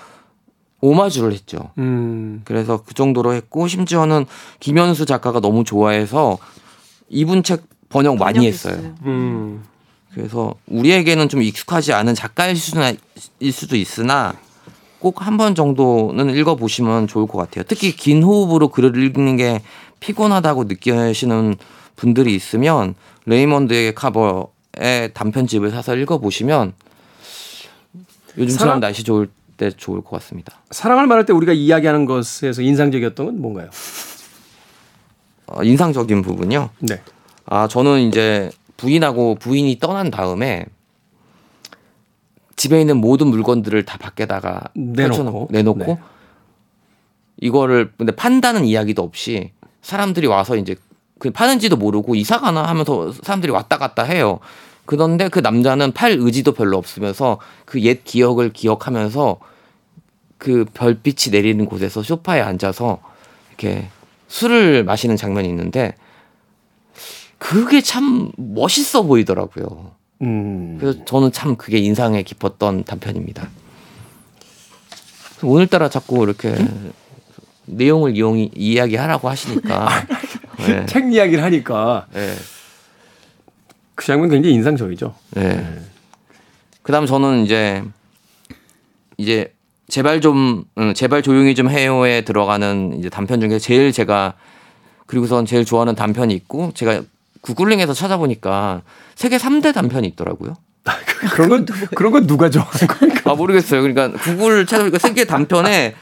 오마주를 0.82 1.34
했죠. 1.34 1.72
음. 1.80 2.42
그래서 2.46 2.84
그 2.86 2.94
정도로 2.94 3.34
했고 3.34 3.68
심지어는 3.68 4.26
김현수 4.60 5.06
작가가 5.06 5.40
너무 5.40 5.64
좋아해서 5.64 6.38
이분 7.10 7.42
책 7.44 7.64
번역 7.90 8.18
많이 8.18 8.46
했어요. 8.46 8.96
음. 9.06 9.64
그래서 10.14 10.54
우리에게는 10.68 11.30
좀 11.30 11.42
익숙하지 11.42 11.94
않은 11.94 12.16
작가일 12.16 12.56
수도 12.56 13.76
있으나 13.76 14.34
꼭 15.00 15.22
한 15.22 15.38
번 15.38 15.54
정도는 15.56 16.36
읽어보시면 16.36 17.08
좋을 17.08 17.28
것 17.28 17.38
같아요. 17.38 17.64
특히 17.68 17.96
긴 17.96 18.24
호흡으로 18.24 18.70
글을 18.70 18.96
읽는 19.04 19.38
게 19.38 19.62
피곤하다고 20.00 20.66
느끼시는 20.66 21.56
분들이 21.96 22.36
있으면 22.36 22.96
레이먼드의 23.26 23.94
카버의 23.96 25.12
단편집을 25.14 25.72
사서 25.72 25.96
읽어보시면 25.96 26.74
요즘처럼 28.38 28.70
사랑... 28.70 28.80
날씨 28.80 29.04
좋을 29.04 29.30
때 29.58 29.72
좋을 29.72 30.02
것 30.02 30.12
같습니다. 30.12 30.54
사랑을 30.72 31.08
말할 31.08 31.26
때 31.26 31.34
우리가 31.34 31.54
이야기하는 31.54 32.06
것에서 32.06 32.62
인상적이었던 32.62 33.26
건 33.26 33.42
뭔가요? 33.42 33.70
어, 35.48 35.64
인상적인 35.64 36.22
부분요. 36.22 36.70
네. 36.80 37.02
아 37.46 37.68
저는 37.68 38.02
이제 38.02 38.52
부인하고 38.76 39.36
부인이 39.36 39.80
떠난 39.80 40.12
다음에 40.12 40.66
집에 42.56 42.82
있는 42.82 42.98
모든 42.98 43.28
물건들을 43.28 43.86
다 43.86 43.98
밖에다가 43.98 44.64
내놓고 44.76 45.48
내놓고 45.52 45.86
네. 45.86 46.00
이거를 47.40 47.94
근데 47.98 48.16
판다는 48.16 48.66
이야기도 48.66 49.04
없이 49.04 49.52
사람들이 49.82 50.28
와서 50.28 50.56
이제 50.56 50.76
그 51.20 51.32
파는지도 51.32 51.78
모르고 51.78 52.16
이사 52.16 52.40
가나 52.40 52.64
하면서 52.64 53.12
사람들이 53.12 53.52
왔다 53.52 53.78
갔다 53.78 54.04
해요. 54.04 54.40
그런데 54.88 55.28
그 55.30 55.40
남자는 55.40 55.92
팔 55.92 56.14
의지도 56.14 56.54
별로 56.54 56.78
없으면서 56.78 57.40
그 57.66 57.80
옛 57.80 58.04
기억을 58.06 58.52
기억하면서 58.52 59.38
그 60.38 60.66
별빛이 60.74 61.32
내리는 61.32 61.64
곳에서 61.66 62.02
소파에 62.02 62.42
앉아서 62.42 63.00
이렇게 63.50 63.90
술을 64.30 64.84
마시는 64.84 65.18
장면이 65.18 65.48
있는데 65.50 65.94
그게 67.38 67.82
참 67.82 68.32
멋있어 68.38 69.04
보이더라고요. 69.04 69.92
음. 70.22 70.78
그래서 70.80 71.06
저는 71.06 71.32
참 71.32 71.56
그게 71.56 71.78
인상에 71.78 72.24
깊었던 72.24 72.86
단편입니다. 72.86 73.48
오늘따라 75.44 75.90
자꾸 75.90 76.24
이렇게 76.24 76.50
음? 76.50 76.92
내용을 77.66 78.16
이용 78.16 78.38
이야기하라고 78.56 79.30
하시니까 79.30 79.90
네. 80.66 80.86
책 80.88 81.14
이야기를 81.14 81.44
하니까 81.44 82.08
네. 82.14 82.34
그 83.98 84.06
장면 84.06 84.30
굉장히 84.30 84.56
인상적이죠. 84.56 85.14
네. 85.32 85.56
네. 85.56 85.80
그다음 86.84 87.08
저는 87.08 87.44
이제 87.44 87.84
이제 89.18 89.52
제발 89.90 90.22
좀 90.22 90.66
응, 90.78 90.94
제발 90.94 91.24
조용히 91.24 91.56
좀 91.56 91.70
해요에 91.70 92.22
들어가는 92.22 93.00
이제 93.00 93.10
단편 93.10 93.42
중에 93.42 93.58
제일 93.58 93.92
제가 93.92 94.36
그리고선 95.08 95.48
제일 95.48 95.66
좋아하는 95.66 95.96
단편이 95.96 96.34
있고 96.36 96.72
제가 96.76 97.02
구글링에서 97.42 97.94
찾아보니까 97.94 98.84
세계 99.16 99.38
3대 99.38 99.74
단편이 99.74 100.08
있더라고요. 100.10 100.56
그런 101.34 101.50
건 101.50 101.66
그런 101.96 102.12
건 102.12 102.28
누가 102.28 102.52
좋아하는 102.52 102.88
겁니까? 102.88 103.32
아 103.32 103.34
모르겠어요. 103.34 103.82
그러니까 103.82 104.12
구글 104.20 104.68
찾아보니까 104.68 105.00
세계 105.00 105.26
단편에 105.26 105.96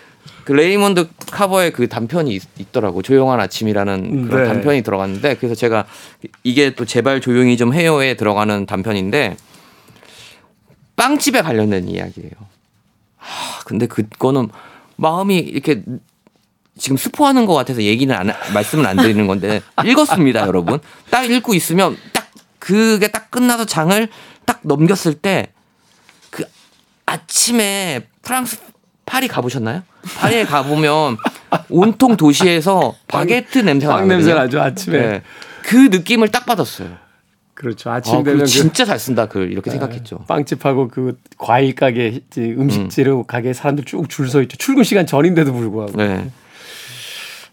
그 0.44 0.52
레이먼드 0.52 1.08
카버의 1.32 1.72
그 1.74 1.88
단편이 1.88 2.34
있, 2.34 2.72
더라고 2.72 3.02
조용한 3.02 3.40
아침이라는 3.40 4.28
그런 4.28 4.44
네. 4.44 4.50
단편이 4.50 4.82
들어갔는데 4.84 5.36
그래서 5.36 5.56
제가 5.56 5.86
이게 6.44 6.76
또 6.76 6.86
제발 6.86 7.22
조용히 7.22 7.58
좀 7.58 7.74
해요에 7.74 8.16
들어가는 8.16 8.66
단편인데 8.66 9.38
빵집에 10.96 11.42
관련된 11.42 11.88
이야기예요. 11.88 12.32
하, 13.18 13.64
근데 13.64 13.88
그거는 13.88 14.50
마음이 14.98 15.38
이렇게 15.38 15.84
지금 16.78 16.98
스포하는 16.98 17.46
것 17.46 17.54
같아서 17.54 17.82
얘기는 17.82 18.14
안 18.14 18.32
말씀은 18.54 18.86
안 18.86 18.98
드리는 18.98 19.26
건데 19.28 19.62
읽었습니다, 19.84 20.46
여러분. 20.48 20.80
딱 21.10 21.24
읽고 21.24 21.54
있으면 21.54 21.98
딱 22.14 22.28
그게 22.60 23.08
딱 23.08 23.32
끝나서 23.32 23.66
장을 23.66 24.08
딱 24.46 24.60
넘겼을 24.64 25.16
때 25.16 25.56
그 26.36 26.44
아침에 27.06 28.08
프랑스 28.22 28.58
파리 29.06 29.28
가보셨나요? 29.28 29.84
파리에 30.18 30.46
가보면 30.46 31.18
온통 31.70 32.18
도시에서 32.18 32.96
바게트 33.08 33.60
냄새가 33.60 33.94
나거든요. 33.94 34.16
냄새 34.16 34.34
나죠 34.34 34.62
아침에. 34.62 34.98
네. 35.00 35.22
그 35.64 35.76
느낌을 35.92 36.30
딱 36.30 36.46
받았어요. 36.46 36.90
그렇죠. 37.54 37.90
아침 37.90 38.16
아, 38.16 38.24
되면 38.24 38.40
그 38.42 38.46
진짜 38.46 38.84
잘 38.84 39.00
쓴다 39.00 39.28
글 39.28 39.52
이렇게 39.52 39.70
네. 39.72 39.78
생각했죠. 39.78 40.26
빵집하고 40.28 40.90
그 40.90 41.18
과일 41.38 41.74
가게 41.76 42.20
음식 42.38 42.90
재료 42.90 43.20
음. 43.20 43.24
가게 43.26 43.54
사람들 43.54 43.86
쭉 43.86 44.10
줄 44.10 44.28
서 44.28 44.42
있죠. 44.42 44.58
출근 44.58 44.84
시간 44.84 45.06
전인데도 45.08 45.54
불구하고. 45.54 45.94
네. 45.96 46.30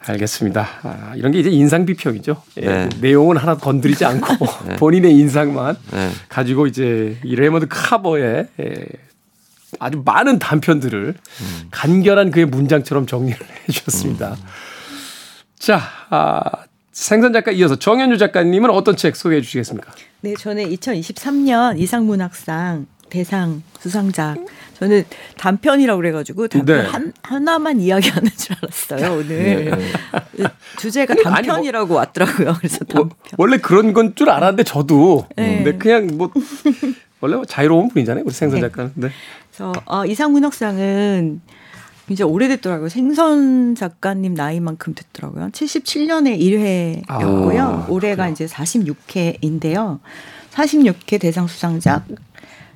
알겠습니다. 0.05 0.67
아, 0.83 1.13
이런 1.15 1.31
게 1.31 1.39
이제 1.39 1.51
인상 1.51 1.87
비평이죠. 1.87 2.43
예, 2.61 2.67
네. 2.67 2.89
내용은 3.01 3.37
하나 3.37 3.57
건드리지 3.57 4.05
않고 4.05 4.47
네. 4.67 4.77
본인의 4.77 5.13
인상만 5.17 5.77
네. 5.93 6.11
가지고 6.29 6.67
이제 6.67 7.17
이 7.23 7.37
레머드 7.37 7.67
카버의 7.69 8.49
예, 8.61 8.75
아주 9.79 10.03
많은 10.05 10.39
단편들을 10.39 11.15
음. 11.17 11.69
간결한 11.71 12.31
그의 12.31 12.47
문장처럼 12.47 13.07
정리를 13.07 13.39
해주셨습니다. 13.69 14.31
음. 14.33 14.37
자, 15.59 15.81
아, 16.11 16.41
생선 16.93 17.33
작가 17.33 17.51
이어서 17.53 17.77
정현주 17.77 18.19
작가님은 18.19 18.71
어떤 18.71 18.97
책 18.97 19.17
소개해 19.17 19.41
주시겠습니까? 19.41 19.93
네, 20.21 20.35
저는 20.35 20.69
2023년 20.71 21.79
이상문학상 21.79 22.87
대상 23.09 23.63
수상작. 23.81 24.37
저는 24.79 25.05
단편이라고 25.39 25.99
그래가지고 26.01 26.49
단편 26.49 26.77
네. 26.83 26.89
한, 26.89 27.13
하나만 27.23 27.81
이야기하는 27.81 28.31
줄 28.37 28.57
알았어요 28.57 29.13
오늘 29.21 29.71
네. 30.33 30.45
주제가 30.79 31.15
단편이라고 31.15 31.87
뭐, 31.89 31.97
왔더라고요. 31.99 32.55
그래서 32.59 32.79
뭐, 32.93 33.03
단편. 33.09 33.17
원래 33.39 33.59
그런 33.59 33.93
건 33.93 34.15
줄 34.15 34.29
알았는데 34.31 34.65
저도 34.65 35.27
네. 35.37 35.63
네 35.63 35.79
그냥 35.79 36.09
뭐 36.15 36.31
원래 37.21 37.37
뭐 37.37 37.45
자유로운 37.45 37.91
분이잖아요 37.91 38.25
우리 38.27 38.35
생선 38.35 38.61
네. 38.61 38.67
작가는. 38.69 38.93
네. 38.97 39.11
그래서 39.53 39.73
어, 39.85 40.07
이상문학상은 40.07 41.43
이제 42.09 42.25
오래됐더라고요. 42.25 42.89
생선 42.89 43.75
작가님 43.75 44.35
나이만큼 44.35 44.95
됐더라고요. 44.95 45.49
77년에 45.49 46.39
1회였고요. 46.41 47.59
아, 47.59 47.87
올해가 47.89 48.25
그래요. 48.25 48.33
이제 48.33 48.47
46회인데요. 48.47 50.01
46회 50.53 51.21
대상 51.21 51.47
수상작 51.47 52.07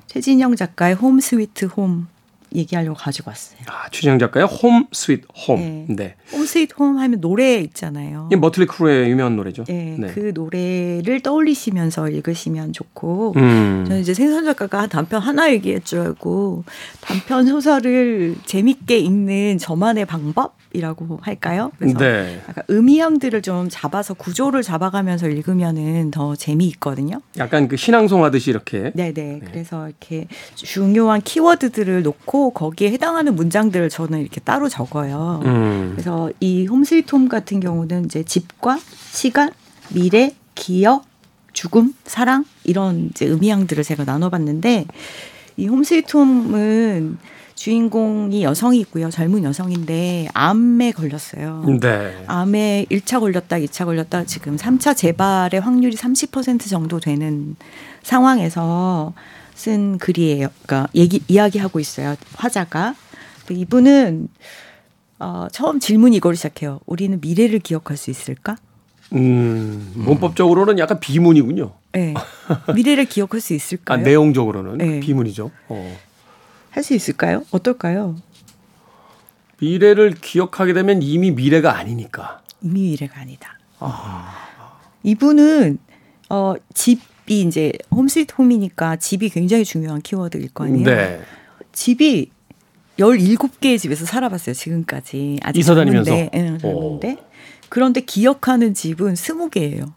최진영 0.07 0.55
작가의 0.55 0.95
Home 0.95 1.19
Sweet 1.19 1.65
Home 1.65 2.07
얘기하려고 2.53 2.97
가지고 2.97 3.29
왔어요. 3.29 3.59
아, 3.67 3.89
최진영 3.89 4.19
작가의 4.19 4.45
Home 4.45 4.87
Sweet 4.91 5.23
Home. 5.47 5.59
네. 5.59 5.85
네. 5.89 6.15
Home 6.31 6.45
Sweet 6.45 6.77
Home 6.77 6.97
하면 6.97 7.21
노래 7.21 7.57
있잖아요. 7.59 8.29
이 8.31 8.35
머틀리 8.35 8.65
크루의 8.67 9.09
유명한 9.09 9.35
노래죠. 9.35 9.63
네, 9.65 9.95
네. 9.99 10.07
그 10.07 10.31
노래를 10.33 11.21
떠올리시면서 11.21 12.09
읽으시면 12.09 12.73
좋고 12.73 13.33
음. 13.37 13.85
저는 13.87 14.01
이제 14.01 14.13
생선 14.13 14.45
작가가 14.45 14.87
단편 14.87 15.21
하나 15.21 15.51
얘기할 15.51 15.81
줄 15.81 15.99
알고 15.99 16.63
단편 17.01 17.45
소설을 17.47 18.35
재밌게 18.45 18.97
읽는 18.99 19.57
저만의 19.57 20.05
방법 20.05 20.55
이라고 20.77 21.19
할까요? 21.21 21.71
그래서 21.79 21.97
네. 21.97 22.39
약간 22.47 22.63
의미형들을 22.67 23.41
좀 23.41 23.67
잡아서 23.69 24.13
구조를 24.13 24.61
잡아가면서 24.61 25.27
읽으면은 25.27 26.11
더 26.11 26.35
재미있거든요. 26.35 27.19
약간 27.37 27.67
그 27.67 27.77
신앙송 27.77 28.23
하듯이 28.23 28.51
이렇게. 28.51 28.91
네네. 28.93 29.13
네. 29.13 29.41
그래서 29.43 29.87
이렇게 29.87 30.27
중요한 30.55 31.21
키워드들을 31.21 32.03
놓고 32.03 32.51
거기에 32.51 32.91
해당하는 32.91 33.35
문장들을 33.35 33.89
저는 33.89 34.21
이렇게 34.21 34.39
따로 34.39 34.69
적어요. 34.69 35.41
음. 35.45 35.93
그래서 35.93 36.31
이 36.39 36.67
홈스위트홈 36.67 37.27
같은 37.27 37.59
경우는 37.59 38.05
이제 38.05 38.23
집과 38.23 38.79
시간, 39.11 39.51
미래, 39.89 40.35
기억, 40.53 41.05
죽음, 41.53 41.93
사랑 42.05 42.45
이런 42.63 43.07
이제 43.09 43.25
의미형들을 43.25 43.83
제가 43.83 44.03
나눠봤는데 44.03 44.85
이 45.57 45.67
홈스위트홈은 45.67 47.17
주인공이 47.57 48.43
여성이고요. 48.43 49.09
젊은 49.09 49.43
여성인데 49.43 50.27
암에 50.33 50.91
걸렸어요. 50.91 51.65
네. 51.81 52.23
암에 52.27 52.85
1차 52.91 53.19
걸렸다, 53.19 53.57
2차 53.57 53.85
걸렸다. 53.85 54.25
지금 54.25 54.55
3차 54.57 54.95
재발의 54.95 55.59
확률이 55.59 55.95
30% 55.95 56.69
정도 56.69 56.99
되는 56.99 57.55
상황에서 58.03 59.13
쓴 59.55 59.97
글이에요. 59.97 60.49
그러니까 60.61 60.87
얘기 60.93 61.23
이야기하고 61.27 61.79
있어요. 61.79 62.15
화자가. 62.35 62.93
이분은 63.49 64.27
어, 65.17 65.47
처음 65.51 65.79
질문이 65.79 66.17
이걸 66.17 66.35
시작해요. 66.35 66.79
우리는 66.85 67.19
미래를 67.19 67.57
기억할 67.57 67.97
수 67.97 68.11
있을까? 68.11 68.55
음, 69.13 69.93
문법적으로는 69.95 70.77
약간 70.77 70.99
비문이군요. 70.99 71.71
네. 71.93 72.13
미래를 72.75 73.05
기억할 73.05 73.41
수 73.41 73.55
있을까요? 73.55 73.97
아, 73.97 74.01
내용적으로는 74.03 74.77
네. 74.77 74.99
비문이죠. 74.99 75.49
어. 75.69 75.97
할 76.77 76.83
수 76.83 76.93
있을까요? 76.93 77.43
어떨까요? 77.49 78.15
미래를 79.59 80.13
기억하게 80.13 80.73
되면 80.73 81.01
이미 81.01 81.31
미래가 81.31 81.75
아니니까. 81.75 82.41
이미 82.61 82.91
미래가 82.91 83.19
아니다. 83.21 83.57
아. 83.79 84.31
이분은 85.01 85.79
어 86.29 86.53
집이 86.75 87.41
이제 87.41 87.73
홈스위트 87.89 88.35
홈이니까 88.37 88.97
집이 88.97 89.29
굉장히 89.29 89.65
중요한 89.65 90.01
키워드일 90.01 90.53
거 90.53 90.65
아니에요. 90.65 90.85
네. 90.85 91.21
집이 91.73 92.29
17개의 92.99 93.79
집에서 93.79 94.05
살아봤어요, 94.05 94.53
지금까지. 94.53 95.39
아직 95.41 95.59
이사 95.59 95.73
다니면서. 95.73 96.11
응, 96.35 96.57
젊은데. 96.59 97.17
그런데 97.69 98.01
기억하는 98.01 98.75
집은 98.75 99.15
20개예요. 99.15 99.93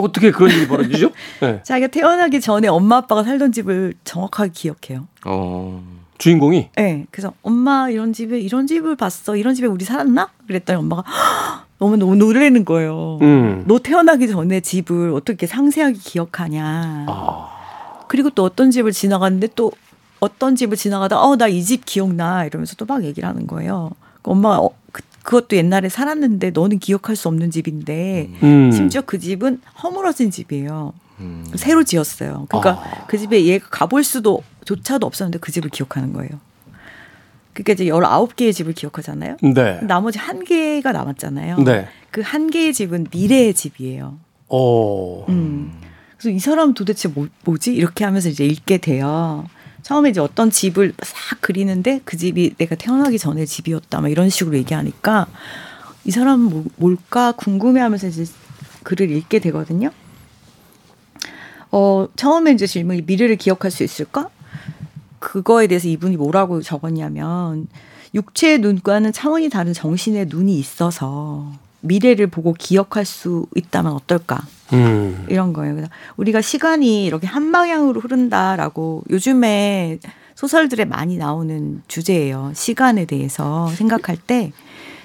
어떻게 0.00 0.30
그런 0.30 0.50
일이 0.50 0.66
벌어지죠? 0.68 1.10
네. 1.40 1.60
자기가 1.62 1.88
태어나기 1.88 2.40
전에 2.40 2.68
엄마 2.68 2.96
아빠가 2.98 3.22
살던 3.24 3.52
집을 3.52 3.94
정확하게 4.04 4.50
기억해요. 4.52 5.06
어. 5.26 5.82
주인공이? 6.18 6.70
네. 6.76 7.06
그래서 7.12 7.32
엄마 7.42 7.88
이런 7.90 8.12
집에 8.12 8.40
이런 8.40 8.66
집을 8.66 8.96
봤어. 8.96 9.36
이런 9.36 9.54
집에 9.54 9.66
우리 9.68 9.84
살았나? 9.84 10.28
그랬더니 10.48 10.78
엄마가 10.78 11.04
너무 11.78 11.96
너무 11.96 12.16
놀라는 12.16 12.64
거예요. 12.64 13.18
음. 13.22 13.62
너 13.68 13.78
태어나기 13.78 14.26
전에 14.28 14.60
집을 14.60 15.12
어떻게 15.14 15.46
상세하게 15.46 15.96
기억하냐. 15.96 17.04
아. 17.08 17.48
그리고 18.08 18.30
또 18.30 18.42
어떤 18.42 18.70
집을 18.72 18.90
지나갔는데 18.92 19.48
또 19.54 19.70
어떤 20.20 20.56
집을 20.56 20.76
지나가다 20.76 21.20
어 21.22 21.36
나 21.36 21.46
이 21.48 21.62
집 21.62 21.84
기억나 21.86 22.44
이러면서 22.46 22.74
또 22.74 22.84
막 22.86 23.04
얘기를 23.04 23.28
하는 23.28 23.46
거예요. 23.46 23.90
엄마가 24.24 24.58
어, 24.58 24.70
그, 24.90 25.02
그것도 25.28 25.56
옛날에 25.56 25.90
살았는데 25.90 26.52
너는 26.52 26.78
기억할 26.78 27.14
수 27.14 27.28
없는 27.28 27.50
집인데 27.50 28.30
음. 28.42 28.72
심지어 28.72 29.02
그 29.02 29.18
집은 29.18 29.60
허물어진 29.82 30.30
집이에요. 30.30 30.94
음. 31.20 31.44
새로 31.54 31.84
지었어요. 31.84 32.46
그러니까 32.48 32.70
아. 32.82 33.06
그 33.06 33.18
집에 33.18 33.44
얘가 33.44 33.68
가볼 33.68 34.04
수도 34.04 34.42
조차도 34.64 35.06
없었는데 35.06 35.38
그 35.40 35.52
집을 35.52 35.68
기억하는 35.68 36.14
거예요. 36.14 36.30
그게 37.52 37.74
이제 37.74 37.84
19개의 37.84 38.54
집을 38.54 38.72
기억하잖아요. 38.72 39.36
네. 39.42 39.80
나머지 39.82 40.18
한 40.18 40.44
개가 40.44 40.92
남았잖아요. 40.92 41.58
네. 41.58 41.88
그한 42.10 42.48
개의 42.48 42.72
집은 42.72 43.08
미래의 43.10 43.52
집이에요. 43.52 44.16
오. 44.48 45.26
음. 45.28 45.78
그래서 46.16 46.34
이 46.34 46.38
사람 46.38 46.72
도대체 46.72 47.06
뭐, 47.06 47.28
뭐지? 47.44 47.74
이렇게 47.74 48.06
하면서 48.06 48.30
이제 48.30 48.46
읽게 48.46 48.78
돼요. 48.78 49.44
처음에 49.82 50.10
이제 50.10 50.20
어떤 50.20 50.50
집을 50.50 50.92
싹 51.02 51.40
그리는데 51.40 52.00
그 52.04 52.16
집이 52.16 52.54
내가 52.56 52.74
태어나기 52.74 53.18
전에 53.18 53.44
집이었다 53.46 54.00
막 54.00 54.08
이런 54.08 54.28
식으로 54.28 54.56
얘기하니까 54.58 55.26
이 56.04 56.10
사람은 56.10 56.50
뭐, 56.50 56.64
뭘까 56.76 57.32
궁금해하면서 57.32 58.08
이제 58.08 58.24
글을 58.82 59.10
읽게 59.10 59.38
되거든요. 59.40 59.90
어 61.70 62.08
처음에 62.16 62.52
이제 62.52 62.66
질문이 62.66 63.02
미래를 63.02 63.36
기억할 63.36 63.70
수 63.70 63.84
있을까? 63.84 64.30
그거에 65.18 65.66
대해서 65.66 65.88
이분이 65.88 66.16
뭐라고 66.16 66.62
적었냐면 66.62 67.68
육체의 68.14 68.58
눈과는 68.60 69.12
차원이 69.12 69.50
다른 69.50 69.72
정신의 69.72 70.26
눈이 70.28 70.58
있어서 70.58 71.52
미래를 71.88 72.28
보고 72.28 72.52
기억할 72.54 73.04
수 73.04 73.46
있다면 73.56 73.92
어떨까? 73.92 74.40
음. 74.72 75.26
이런 75.28 75.52
거예요. 75.52 75.74
그래서 75.74 75.90
우리가 76.16 76.40
시간이 76.40 77.04
이렇게 77.06 77.26
한 77.26 77.50
방향으로 77.50 78.00
흐른다라고 78.00 79.02
요즘에 79.10 79.98
소설들에 80.34 80.84
많이 80.84 81.16
나오는 81.16 81.82
주제예요. 81.88 82.52
시간에 82.54 83.04
대해서 83.06 83.68
생각할 83.70 84.16
때 84.16 84.52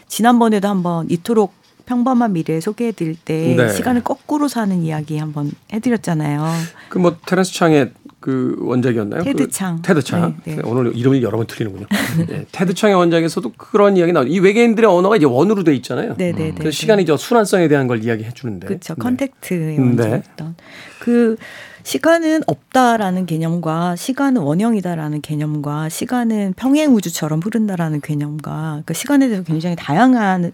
지난번에도 0.08 0.68
한번 0.68 1.10
이토록 1.10 1.54
평범한 1.86 2.34
미래 2.34 2.62
소개해 2.62 2.92
드릴 2.94 3.16
때 3.16 3.56
네. 3.58 3.70
시간을 3.74 4.04
거꾸로 4.04 4.48
사는 4.48 4.82
이야기 4.84 5.18
한번 5.18 5.52
해 5.74 5.80
드렸잖아요. 5.80 6.46
그 6.90 7.00
뭐 7.00 7.18
테라스 7.26 7.54
창에 7.54 7.92
그 8.24 8.56
원작이었나요? 8.62 9.22
테드창. 9.22 9.76
그 9.76 9.82
테드창. 9.82 10.38
네, 10.46 10.56
네. 10.56 10.62
오늘 10.64 10.96
이름이 10.96 11.22
여러 11.24 11.36
번 11.36 11.46
틀리는군요. 11.46 11.88
네, 12.26 12.46
테드창의 12.54 12.96
원작에서도 12.96 13.52
그런 13.58 13.98
이야기 13.98 14.14
나오죠. 14.14 14.30
이 14.30 14.40
외계인들의 14.40 14.90
언어가 14.90 15.18
이제 15.18 15.26
원으로 15.26 15.66
돼 15.66 15.76
있잖아요. 15.76 16.16
네, 16.16 16.32
네, 16.32 16.46
네. 16.46 16.54
그래서 16.58 16.72
시간이 16.72 17.06
저 17.06 17.18
순환성에 17.18 17.68
대한 17.68 17.88
걸 17.88 18.02
이야기해 18.02 18.32
주는데. 18.34 18.68
그렇죠. 18.68 18.96
Contact의 18.96 19.78
원작이었던. 19.78 20.56
그 21.02 21.36
시간은 21.84 22.44
없다라는 22.48 23.26
개념과 23.26 23.98
시간은 23.98 24.42
원형이다라는 24.42 25.20
개념과 25.20 25.90
시간은 25.90 26.54
평행 26.56 26.96
우주처럼 26.96 27.42
흐른다라는 27.42 28.00
개념과 28.00 28.84
그 28.86 28.94
시간에 28.94 29.28
대해서 29.28 29.44
굉장히 29.44 29.76
다양한 29.76 30.54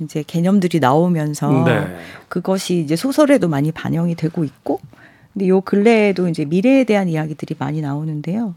이제 0.00 0.22
개념들이 0.26 0.80
나오면서 0.80 1.64
네. 1.64 1.96
그것이 2.28 2.80
이제 2.80 2.94
소설에도 2.94 3.48
많이 3.48 3.72
반영이 3.72 4.16
되고 4.16 4.44
있고 4.44 4.80
근데 5.36 5.48
요 5.48 5.60
근래에도 5.60 6.28
이제 6.28 6.46
미래에 6.46 6.84
대한 6.84 7.10
이야기들이 7.10 7.56
많이 7.58 7.82
나오는데요. 7.82 8.54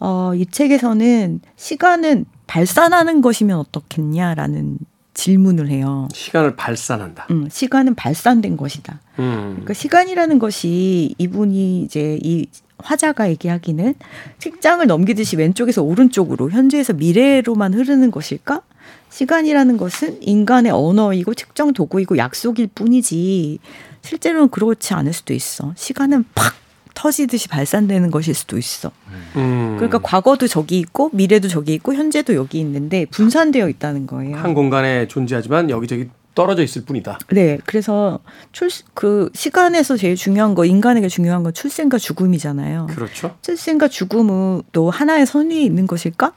어, 0.00 0.32
이 0.34 0.46
책에서는 0.46 1.40
시간은 1.56 2.24
발산하는 2.46 3.20
것이면 3.20 3.58
어떻겠냐라는 3.58 4.78
질문을 5.12 5.68
해요. 5.68 6.08
시간을 6.14 6.56
발산한다. 6.56 7.26
음, 7.30 7.48
시간은 7.50 7.96
발산된 7.96 8.56
것이다. 8.56 8.98
음. 9.18 9.48
그러니까 9.50 9.74
시간이라는 9.74 10.38
것이 10.38 11.14
이분이 11.18 11.82
이제 11.82 12.18
이 12.22 12.46
화자가 12.78 13.28
얘기하기는 13.28 13.94
책장을 14.38 14.86
넘기듯이 14.86 15.36
왼쪽에서 15.36 15.82
오른쪽으로 15.82 16.50
현재에서 16.50 16.94
미래로만 16.94 17.74
흐르는 17.74 18.10
것일까? 18.10 18.62
시간이라는 19.10 19.76
것은 19.76 20.22
인간의 20.22 20.72
언어이고 20.72 21.34
측정 21.34 21.74
도구이고 21.74 22.16
약속일 22.16 22.68
뿐이지 22.74 23.58
실제로는 24.06 24.48
그렇지 24.48 24.94
않을 24.94 25.12
수도 25.12 25.34
있어. 25.34 25.72
시간은 25.76 26.24
팍 26.34 26.54
터지듯이 26.94 27.48
발산되는 27.48 28.10
것일 28.10 28.34
수도 28.34 28.56
있어. 28.56 28.90
음. 29.36 29.74
그러니까 29.76 29.98
과거도 29.98 30.46
저기 30.48 30.78
있고 30.78 31.10
미래도 31.12 31.48
저기 31.48 31.74
있고 31.74 31.92
현재도 31.94 32.34
여기 32.34 32.58
있는데 32.60 33.04
분산되어 33.06 33.68
있다는 33.68 34.06
거예요. 34.06 34.36
한 34.36 34.54
공간에 34.54 35.06
존재하지만 35.06 35.68
여기저기 35.70 36.08
떨어져 36.34 36.62
있을 36.62 36.84
뿐이다. 36.84 37.18
네, 37.30 37.58
그래서 37.64 38.20
출 38.52 38.68
그 38.94 39.30
시간에서 39.34 39.96
제일 39.96 40.16
중요한 40.16 40.54
거 40.54 40.64
인간에게 40.64 41.08
중요한 41.08 41.42
건 41.42 41.52
출생과 41.52 41.98
죽음이잖아요. 41.98 42.86
그렇죠. 42.90 43.36
출생과 43.42 43.88
죽음은 43.88 44.62
또 44.72 44.90
하나의 44.90 45.26
선 45.26 45.50
위에 45.50 45.60
있는 45.62 45.86
것일까? 45.86 46.32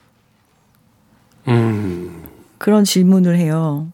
음. 1.47 2.23
그런 2.57 2.83
질문을 2.83 3.37
해요. 3.37 3.87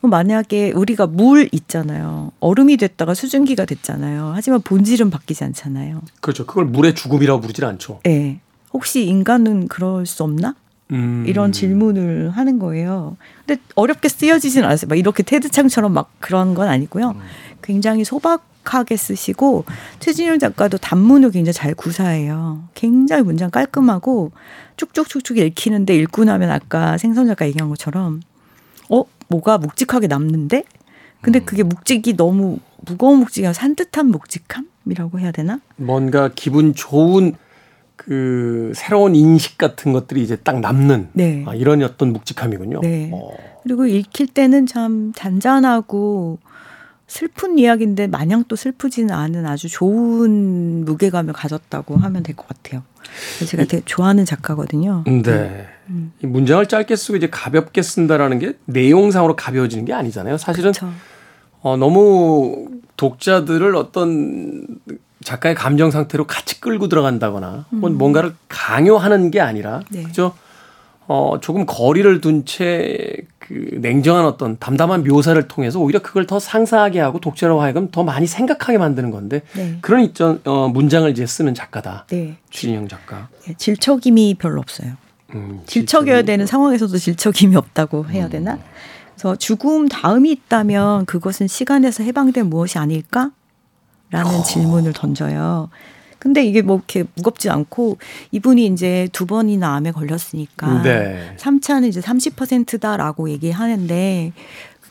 만약에 0.00 0.72
우리가 0.72 1.06
물 1.06 1.48
있잖아요. 1.52 2.30
얼음이 2.40 2.76
됐다가 2.76 3.14
수증기가 3.14 3.64
됐잖아요. 3.64 4.32
하지만 4.34 4.60
본질은 4.62 5.10
바뀌지 5.10 5.44
않잖아요. 5.44 6.02
그렇죠. 6.20 6.46
그걸 6.46 6.66
물의 6.66 6.94
죽음이라고 6.94 7.40
부르질 7.40 7.64
않죠. 7.64 8.00
네. 8.04 8.40
혹시 8.72 9.04
인간은 9.04 9.68
그럴 9.68 10.06
수 10.06 10.22
없나? 10.22 10.54
음. 10.92 11.24
이런 11.26 11.52
질문을 11.52 12.30
하는 12.30 12.58
거예요. 12.58 13.16
근데 13.44 13.60
어렵게 13.74 14.08
쓰여지진 14.08 14.64
않았어요. 14.64 14.88
막 14.88 14.98
이렇게 14.98 15.22
테드창처럼 15.22 15.92
막 15.92 16.10
그런 16.20 16.54
건 16.54 16.68
아니고요. 16.68 17.10
음. 17.10 17.20
굉장히 17.62 18.04
소박하게 18.04 18.96
쓰시고 18.96 19.64
최진영 19.98 20.38
작가도 20.38 20.78
단문을 20.78 21.30
굉장히 21.32 21.52
잘 21.52 21.74
구사해요. 21.74 22.62
굉장히 22.74 23.22
문장 23.24 23.50
깔끔하고 23.50 24.32
쭉쭉쭉쭉 24.76 25.38
읽히는데 25.38 25.94
읽고 25.96 26.24
나면 26.24 26.50
아까 26.50 26.96
생선 26.96 27.26
작가 27.26 27.46
얘기한 27.46 27.68
것처럼 27.68 28.20
어 28.90 29.04
뭐가 29.28 29.58
묵직하게 29.58 30.06
남는데 30.06 30.64
근데 31.20 31.40
음. 31.40 31.44
그게 31.44 31.62
묵직이 31.62 32.16
너무 32.16 32.58
무거운 32.86 33.18
묵직이 33.20 33.46
아니라 33.46 33.52
산뜻한 33.54 34.06
묵직함이라고 34.10 35.18
해야 35.20 35.30
되나? 35.32 35.60
뭔가 35.76 36.30
기분 36.34 36.74
좋은 36.74 37.34
그 37.96 38.72
새로운 38.76 39.16
인식 39.16 39.58
같은 39.58 39.92
것들이 39.92 40.22
이제 40.22 40.36
딱 40.36 40.60
남는 40.60 41.08
네. 41.14 41.44
아, 41.46 41.54
이런 41.54 41.82
어떤 41.82 42.12
묵직함이군요. 42.12 42.80
네. 42.82 43.10
어. 43.12 43.30
그리고 43.64 43.86
읽힐 43.86 44.28
때는 44.28 44.66
참 44.66 45.12
잔잔하고 45.14 46.38
슬픈 47.08 47.58
이야기인데 47.58 48.06
마냥 48.06 48.44
또 48.48 48.54
슬프지는 48.54 49.12
않은 49.14 49.46
아주 49.46 49.68
좋은 49.68 50.84
무게감을 50.84 51.32
가졌다고 51.32 51.96
하면 51.96 52.22
될 52.22 52.36
것 52.36 52.46
같아요. 52.46 52.82
제가 53.46 53.64
되게 53.64 53.82
좋아하는 53.84 54.24
작가거든요. 54.24 55.04
네. 55.06 55.66
음. 55.88 56.12
이 56.22 56.26
문장을 56.26 56.64
짧게 56.66 56.96
쓰고 56.96 57.16
이제 57.16 57.28
가볍게 57.30 57.82
쓴다라는 57.82 58.38
게 58.38 58.52
내용상으로 58.66 59.36
가벼워지는 59.36 59.84
게 59.84 59.92
아니잖아요. 59.92 60.38
사실은 60.38 60.72
어, 61.60 61.76
너무 61.76 62.68
독자들을 62.96 63.74
어떤 63.76 64.66
작가의 65.22 65.54
감정 65.54 65.90
상태로 65.90 66.26
같이 66.26 66.60
끌고 66.60 66.88
들어간다거나 66.88 67.66
혹은 67.72 67.92
음. 67.92 67.98
뭔가를 67.98 68.34
강요하는 68.48 69.30
게 69.30 69.40
아니라 69.40 69.82
네. 69.90 70.02
그죠? 70.04 70.34
어, 71.06 71.38
조금 71.40 71.66
거리를 71.66 72.20
둔 72.20 72.44
채 72.44 73.26
그 73.48 73.78
냉정한 73.80 74.26
어떤 74.26 74.58
담담한 74.58 75.04
묘사를 75.04 75.48
통해서 75.48 75.80
오히려 75.80 76.00
그걸 76.00 76.26
더 76.26 76.38
상상하게 76.38 77.00
하고 77.00 77.18
독자로 77.18 77.62
하여금 77.62 77.90
더 77.90 78.04
많이 78.04 78.26
생각하게 78.26 78.76
만드는 78.76 79.10
건데 79.10 79.40
네. 79.54 79.78
그런 79.80 80.04
입장 80.04 80.38
어, 80.44 80.68
문장을 80.68 81.10
이제 81.10 81.24
쓰는 81.24 81.54
작가다. 81.54 82.04
네. 82.10 82.36
주진영 82.50 82.88
작가. 82.88 83.28
네, 83.46 83.54
질척임이 83.56 84.36
별로 84.38 84.60
없어요. 84.60 84.92
음, 85.34 85.62
질척여야 85.66 86.22
되는 86.22 86.46
상황에서도 86.46 86.96
질척임이 86.96 87.56
없다고 87.56 88.06
해야 88.06 88.26
음. 88.26 88.30
되나? 88.30 88.58
그래서 89.14 89.36
죽음 89.36 89.88
다음이 89.88 90.30
있다면 90.30 91.06
그것은 91.06 91.48
시간에서 91.48 92.02
해방된 92.04 92.46
무엇이 92.46 92.78
아닐까? 92.78 93.30
라는 94.10 94.36
어. 94.36 94.42
질문을 94.42 94.92
던져요. 94.92 95.68
근데 96.18 96.44
이게 96.44 96.62
뭐 96.62 96.76
이렇게 96.76 97.04
무겁지 97.14 97.48
않고 97.50 97.98
이분이 98.32 98.66
이제 98.66 99.08
두 99.12 99.26
번이나 99.26 99.74
암에 99.76 99.92
걸렸으니까 99.92 100.82
네. 100.82 101.36
3차는 101.38 101.88
이제 101.88 102.00
30%다라고 102.00 103.30
얘기하는데 103.30 104.32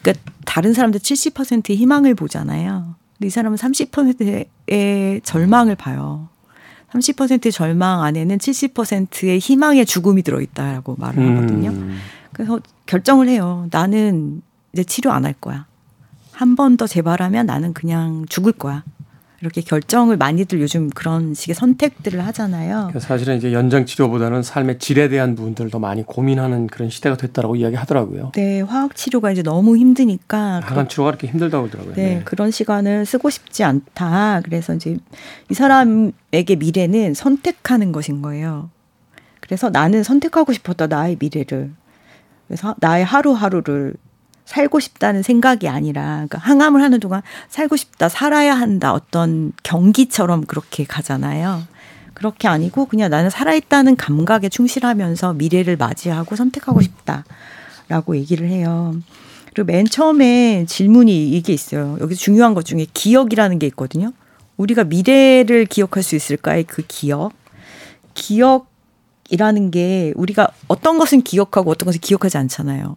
그러니까 0.02 0.24
다른 0.46 0.74
사람들 0.74 1.00
70%의 1.00 1.76
희망을 1.76 2.16
보잖아요. 2.16 2.96
근데 3.18 3.28
이 3.28 3.30
사람은 3.30 3.58
30%의 3.58 5.22
절망을 5.24 5.76
봐요. 5.76 6.30
30%의 6.92 7.52
절망 7.52 8.02
안에는 8.04 8.38
70%의 8.38 9.40
희망의 9.40 9.86
죽음이 9.86 10.24
들어있다라고 10.24 10.96
말을 10.98 11.38
하거든요. 11.38 11.70
음. 11.72 11.98
그래서 12.34 12.60
결정을 12.86 13.28
해요. 13.28 13.68
나는 13.72 14.42
이제 14.74 14.84
치료 14.84 15.12
안 15.12 15.26
할 15.26 15.34
거야. 15.34 15.66
한 16.32 16.56
번 16.56 16.78
더 16.78 16.86
재발하면 16.88 17.46
나는 17.48 17.74
그냥 17.74 18.26
죽을 18.30 18.52
거야. 18.54 18.84
이렇게 19.42 19.62
결정을 19.62 20.18
많이들 20.18 20.62
요즘 20.62 20.90
그런 20.90 21.34
식의 21.34 21.54
선택들을 21.54 22.26
하잖아요. 22.28 22.76
그러니까 22.88 23.00
사실은 23.00 23.38
이제 23.38 23.54
연장 23.54 23.86
치료보다는 23.86 24.42
삶의 24.42 24.80
질에 24.80 25.10
대한 25.10 25.36
부분들을 25.36 25.70
더 25.70 25.78
많이 25.78 26.04
고민하는 26.04 26.68
그런 26.68 26.90
시대가 26.90 27.16
됐다라고 27.18 27.56
이야기하더라고요. 27.56 28.32
네, 28.34 28.62
화학 28.62 28.96
치료가 28.96 29.32
이제 29.32 29.44
너무 29.44 29.78
힘드니까 29.78 30.62
항암 30.64 30.88
치료가 30.88 31.12
그렇게 31.12 31.28
힘들다고 31.28 31.68
하더라고요. 31.68 31.94
네, 31.94 32.16
네, 32.16 32.22
그런 32.26 32.50
시간을 32.50 33.06
쓰고 33.06 33.30
싶지 33.30 33.64
않다. 33.64 34.42
그래서 34.44 34.74
이제 34.74 34.98
이 35.52 35.54
사람에게 35.54 36.56
미래는 36.58 37.14
선택하는 37.14 37.92
것인 37.92 38.24
거예요. 38.24 38.72
그래서 39.40 39.70
나는 39.70 40.04
선택하고 40.04 40.52
싶었다 40.52 40.88
나의 40.88 41.18
미래를. 41.20 41.72
그래서 42.48 42.76
나의 42.80 43.06
하루하루를 43.06 43.94
살고 44.48 44.80
싶다는 44.80 45.24
생각이 45.24 45.68
아니라 45.68 46.26
그러니까 46.28 46.40
항암을 46.40 46.82
하는 46.82 47.02
동안 47.02 47.22
살고 47.50 47.76
싶다, 47.76 48.08
살아야 48.08 48.56
한다 48.56 48.94
어떤 48.94 49.52
경기처럼 49.62 50.46
그렇게 50.46 50.86
가잖아요. 50.86 51.64
그렇게 52.14 52.48
아니고 52.48 52.86
그냥 52.86 53.12
나는 53.12 53.30
살아있다는 53.30 53.98
감각에 53.98 54.48
충실하면서 54.48 55.34
미래를 55.34 55.76
맞이하고 55.76 56.38
선택하고 56.38 56.82
싶다라고 56.82 58.16
얘기를 58.16 58.48
해요. 58.48 58.96
그리고 59.54 59.66
맨 59.68 59.86
처음에 59.86 60.66
질문이 60.66 61.30
이게 61.30 61.52
있어요. 61.52 61.98
여기 62.00 62.16
중요한 62.16 62.54
것 62.54 62.64
중에 62.64 62.88
기억이라는 62.94 63.60
게 63.60 63.68
있거든요. 63.68 64.14
우리가 64.56 64.86
미래를 64.86 65.66
기억할 65.66 66.04
수 66.04 66.16
있을까의 66.16 66.64
그 66.64 66.84
기억. 66.88 67.34
기억이라는 68.14 69.72
게 69.72 70.14
우리가 70.16 70.48
어떤 70.70 70.98
것은 70.98 71.22
기억하고 71.22 71.70
어떤 71.70 71.86
것은 71.86 72.00
기억하지 72.00 72.38
않잖아요. 72.38 72.96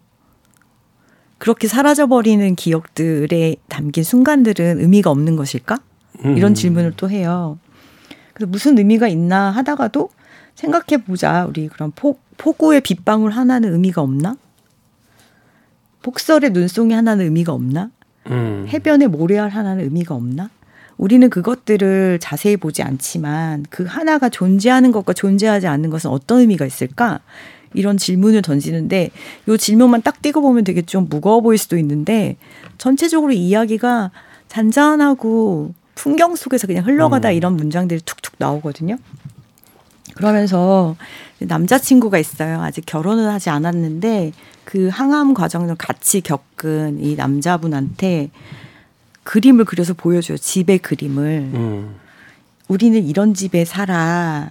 그렇게 1.41 1.67
사라져버리는 1.67 2.53
기억들에 2.53 3.55
담긴 3.67 4.03
순간들은 4.03 4.79
의미가 4.79 5.09
없는 5.09 5.35
것일까? 5.35 5.79
이런 6.23 6.51
음. 6.51 6.53
질문을 6.53 6.93
또 6.95 7.09
해요. 7.09 7.57
그래서 8.35 8.47
무슨 8.47 8.77
의미가 8.77 9.07
있나 9.07 9.49
하다가도 9.49 10.11
생각해 10.53 11.03
보자. 11.03 11.47
우리 11.49 11.67
그런 11.67 11.91
폭, 11.95 12.21
폭우의 12.37 12.81
빗방울 12.81 13.31
하나는 13.31 13.73
의미가 13.73 14.03
없나? 14.03 14.37
폭설의 16.03 16.51
눈송이 16.51 16.93
하나는 16.93 17.25
의미가 17.25 17.53
없나? 17.53 17.89
음. 18.27 18.67
해변의 18.67 19.07
모래알 19.07 19.49
하나는 19.49 19.85
의미가 19.85 20.13
없나? 20.13 20.51
우리는 20.97 21.27
그것들을 21.27 22.19
자세히 22.21 22.55
보지 22.55 22.83
않지만 22.83 23.65
그 23.71 23.83
하나가 23.87 24.29
존재하는 24.29 24.91
것과 24.91 25.13
존재하지 25.13 25.65
않는 25.65 25.89
것은 25.89 26.11
어떤 26.11 26.41
의미가 26.41 26.67
있을까? 26.67 27.21
이런 27.73 27.97
질문을 27.97 28.41
던지는데 28.41 29.11
요 29.47 29.57
질문만 29.57 30.01
딱 30.01 30.21
띄고 30.21 30.41
보면 30.41 30.63
되게 30.63 30.81
좀 30.81 31.07
무거워 31.09 31.41
보일 31.41 31.57
수도 31.57 31.77
있는데 31.77 32.37
전체적으로 32.77 33.31
이야기가 33.31 34.11
잔잔하고 34.47 35.73
풍경 35.95 36.35
속에서 36.35 36.67
그냥 36.67 36.85
흘러가다 36.85 37.29
음. 37.29 37.33
이런 37.33 37.55
문장들이 37.55 38.01
툭툭 38.01 38.33
나오거든요. 38.37 38.97
그러면서 40.15 40.95
남자친구가 41.39 42.17
있어요. 42.17 42.61
아직 42.61 42.85
결혼은 42.85 43.29
하지 43.29 43.49
않았는데 43.49 44.33
그 44.65 44.89
항암 44.89 45.33
과정을 45.33 45.75
같이 45.75 46.21
겪은 46.21 47.03
이 47.03 47.15
남자분한테 47.15 48.29
그림을 49.23 49.65
그려서 49.65 49.93
보여줘요. 49.93 50.37
집의 50.37 50.79
그림을. 50.79 51.51
음. 51.53 51.95
우리는 52.67 53.03
이런 53.05 53.33
집에 53.33 53.65
살아. 53.65 54.49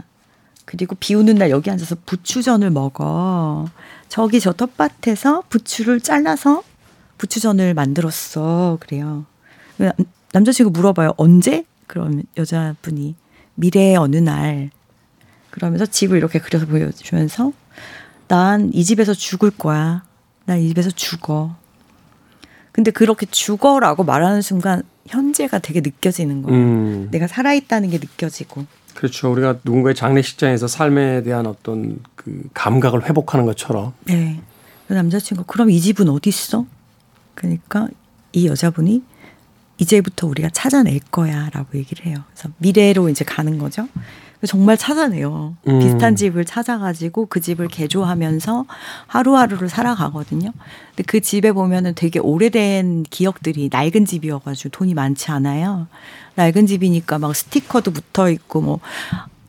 그리고 0.71 0.95
비 1.01 1.17
오는 1.17 1.35
날 1.35 1.51
여기 1.51 1.69
앉아서 1.69 1.97
부추전을 2.07 2.71
먹어. 2.71 3.67
저기 4.09 4.39
저 4.39 4.53
텃밭에서 4.53 5.43
부추를 5.49 6.01
잘라서 6.01 6.63
부추전을 7.19 7.75
만들었어. 7.75 8.79
그래요. 8.81 9.25
남자친구 10.33 10.71
물어봐요. 10.71 11.15
언제? 11.17 11.65
그러면 11.89 12.23
여자분이 12.37 13.17
미래의 13.57 13.97
어느 13.97 14.15
날. 14.19 14.71
그러면서 15.51 15.87
집을 15.87 16.17
이렇게 16.17 16.39
그려서 16.39 16.67
보여주면서 16.67 17.53
난 18.29 18.71
이 18.73 18.85
집에서 18.85 19.13
죽을 19.13 19.51
거야. 19.51 20.05
난 20.45 20.61
이 20.61 20.69
집에서 20.69 20.91
죽어. 20.93 21.57
근데 22.71 22.93
그렇게 22.93 23.27
죽어라고 23.27 24.05
말하는 24.05 24.41
순간 24.41 24.85
현재가 25.09 25.59
되게 25.59 25.81
느껴지는 25.81 26.43
거예요. 26.43 26.57
음. 26.61 27.09
내가 27.11 27.27
살아있다는 27.27 27.91
게 27.91 27.99
느껴지고. 27.99 28.67
그렇죠. 28.95 29.31
우리가 29.33 29.59
누군가의 29.65 29.95
장례식장에서 29.95 30.67
삶에 30.67 31.23
대한 31.23 31.47
어떤 31.47 31.99
그 32.17 32.43
감각을 32.55 33.09
회복하는 33.09 33.47
것처럼. 33.47 33.93
네. 34.05 34.41
그 34.89 34.93
남자친구 34.93 35.45
그럼 35.45 35.71
이 35.71 35.81
집은 35.81 36.09
어디 36.09 36.31
있어? 36.31 36.67
그러니까 37.35 37.89
이 38.33 38.47
여자분이 38.47 39.03
이제부터 39.79 40.27
우리가 40.27 40.51
찾아낼 40.51 41.01
거야라고 41.11 41.79
얘기를 41.79 42.07
해요. 42.07 42.19
그래서 42.33 42.51
미래로 42.59 43.09
이제 43.09 43.25
가는 43.25 43.59
거죠. 43.59 43.89
정말 44.47 44.77
찾아내요. 44.77 45.57
음. 45.69 45.79
비슷한 45.81 46.17
집을 46.17 46.45
찾아가지고 46.45 47.27
그 47.27 47.41
집을 47.41 47.69
개조하면서 47.69 48.65
하루하루를 49.07 49.69
살아가거든요. 49.69 50.53
근데 50.91 51.03
그 51.07 51.21
집에 51.21 51.53
보면은 51.53 51.95
되게 51.95 52.19
오래된 52.19 53.05
기억들이 53.11 53.69
낡은 53.71 54.07
집이어가지고 54.07 54.71
돈이 54.71 54.95
많지 54.95 55.31
않아요. 55.31 55.89
낡은 56.37 56.67
집이니까 56.67 57.19
막 57.19 57.37
스티커도 57.37 57.91
붙어 57.91 58.31
있고 58.31 58.63
뭐 58.63 58.81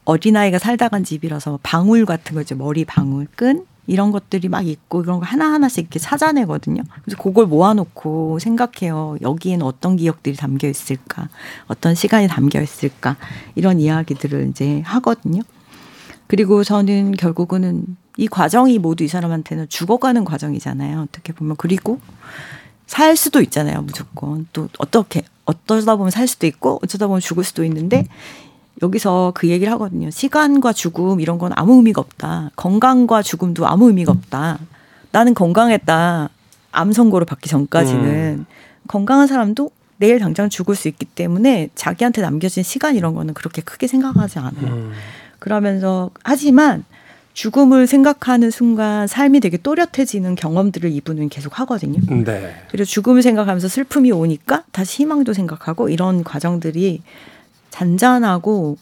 어린아이가 0.06 0.60
살다 0.60 0.90
간 0.90 1.04
집이라서 1.04 1.60
방울 1.64 2.06
같은 2.06 2.36
거 2.36 2.42
있죠. 2.42 2.56
머리 2.56 2.84
방울 2.84 3.28
끈 3.36 3.66
이런 3.88 4.12
것들이 4.12 4.48
막 4.48 4.68
있고 4.68 5.02
그런 5.02 5.20
거 5.20 5.26
하나하나씩 5.26 5.80
이렇게 5.80 6.00
찾아내거든요. 6.00 6.84
그래서 7.04 7.22
그걸 7.22 7.46
모아놓고 7.48 8.40
생각해요. 8.40 9.18
여기에는 9.22 9.66
어떤 9.66 9.98
기억들이 9.98 10.36
담겨 10.36 10.68
있을까? 10.68 11.30
어떤 11.68 11.96
시간이 11.96 12.28
담겨 12.28 12.62
있을까? 12.62 13.18
이런 13.56 13.80
이야기들을 13.80 14.50
이제 14.50 14.82
하거든요. 14.86 15.42
그리고 16.28 16.64
저는 16.64 17.14
결국은 17.14 17.98
이 18.18 18.28
과정이 18.28 18.80
모두 18.80 19.04
이 19.04 19.08
사람한테는 19.08 19.68
죽어가는 19.70 20.24
과정이잖아요. 20.26 21.02
어떻게 21.02 21.34
보면 21.34 21.56
그리고 21.58 22.00
살 22.86 23.16
수도 23.16 23.42
있잖아요. 23.42 23.82
무조건 23.82 24.48
또 24.54 24.70
어떻게 24.78 25.24
어떠다 25.46 25.96
보면 25.96 26.12
살 26.12 26.28
수도 26.28 26.46
있고 26.48 26.80
어쩌다 26.84 27.08
보면 27.08 27.20
죽을 27.20 27.44
수도 27.44 27.64
있는데 27.64 28.06
여기서 28.82 29.34
그 29.36 29.48
얘기를 29.50 29.72
하거든요. 29.74 30.10
시간과 30.10 30.74
죽음 30.74 31.20
이런 31.20 31.38
건 31.38 31.52
아무 31.56 31.76
의미가 31.76 32.02
없다. 32.02 32.52
건강과 32.56 33.22
죽음도 33.22 33.68
아무 33.68 33.88
의미가 33.88 34.12
없다. 34.12 34.60
나는 35.12 35.34
건강했다. 35.34 36.30
암 36.72 36.92
선고를 36.92 37.26
받기 37.26 37.50
전까지는 37.50 38.06
음. 38.40 38.46
건강한 38.88 39.28
사람도 39.28 39.72
내일 39.98 40.20
당장 40.20 40.50
죽을 40.50 40.76
수 40.76 40.88
있기 40.88 41.06
때문에 41.06 41.70
자기한테 41.76 42.22
남겨진 42.22 42.64
시간 42.64 42.96
이런 42.96 43.14
거는 43.14 43.34
그렇게 43.34 43.62
크게 43.62 43.88
생각하지 43.88 44.40
않아요. 44.40 44.74
음. 44.74 44.92
그러면서 45.38 46.10
하지만 46.24 46.84
죽음을 47.34 47.88
생각하는 47.88 48.52
순간 48.52 49.08
삶이 49.08 49.40
되게 49.40 49.58
또렷해지는 49.58 50.36
경험들을 50.36 50.92
이분은 50.92 51.30
계속 51.30 51.60
하거든요. 51.60 52.00
네. 52.24 52.56
그리고 52.70 52.86
죽음을 52.86 53.22
생각하면서 53.22 53.68
슬픔이 53.68 54.12
오니까 54.12 54.64
다시 54.72 55.04
희망도 55.04 55.34
생각하고 55.34 55.90
이런 55.90 56.24
과정들이 56.24 57.02
잔잔하고 57.72 58.78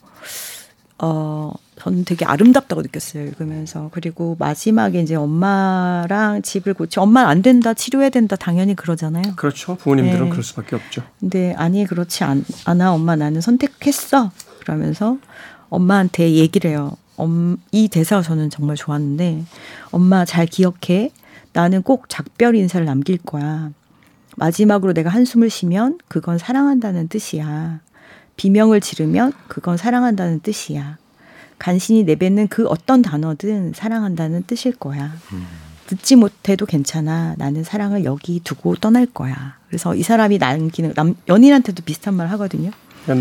어 1.01 1.53
저는 1.77 2.03
되게 2.03 2.25
아름답다고 2.25 2.81
느꼈어요 2.81 3.23
읽으면서 3.23 3.89
그리고 3.93 4.35
마지막에 4.37 5.01
이제 5.01 5.15
엄마랑 5.15 6.41
집을 6.41 6.73
고치 6.73 6.99
엄마 6.99 7.27
안 7.29 7.41
된다 7.41 7.73
치료해야 7.73 8.09
된다 8.09 8.35
당연히 8.35 8.75
그러잖아요. 8.75 9.35
그렇죠 9.37 9.75
부모님들은 9.75 10.25
네. 10.25 10.29
그럴 10.29 10.43
수밖에 10.43 10.75
없죠. 10.75 11.03
근데 11.19 11.53
아니 11.57 11.85
그렇지 11.85 12.25
않, 12.25 12.43
않아 12.65 12.93
엄마 12.93 13.15
나는 13.15 13.39
선택했어 13.39 14.31
그러면서 14.59 15.17
엄마한테 15.69 16.31
얘기를 16.33 16.69
해요. 16.69 16.97
엄, 17.15 17.57
이 17.71 17.87
대사가 17.89 18.21
저는 18.21 18.49
정말 18.49 18.75
좋았는데 18.75 19.43
엄마 19.91 20.25
잘 20.25 20.45
기억해 20.45 21.11
나는 21.53 21.81
꼭 21.81 22.05
작별 22.09 22.55
인사를 22.55 22.85
남길 22.85 23.17
거야. 23.17 23.71
마지막으로 24.37 24.93
내가 24.93 25.09
한숨을 25.09 25.49
쉬면 25.49 25.99
그건 26.07 26.37
사랑한다는 26.37 27.07
뜻이야. 27.09 27.81
비명을 28.43 28.79
지르면 28.79 29.33
그건 29.49 29.75
사랑한다는 29.75 30.39
뜻이야. 30.39 30.97
간신히 31.57 32.05
내뱉는 32.05 32.47
그 32.47 32.65
어떤 32.67 33.01
단어든 33.01 33.73
사랑한다는 33.75 34.43
뜻일 34.47 34.77
거야. 34.77 35.11
음. 35.33 35.45
듣지 35.87 36.15
못해도 36.15 36.65
괜찮아. 36.65 37.35
나는 37.37 37.65
사랑을 37.65 38.05
여기 38.05 38.39
두고 38.41 38.75
떠날 38.75 39.07
거야. 39.07 39.55
그래서 39.67 39.93
이 39.93 40.03
사람이 40.03 40.37
남기는 40.37 40.93
남, 40.95 41.15
연인한테도 41.27 41.83
비슷한 41.83 42.13
말 42.13 42.27
하거든요. 42.29 42.71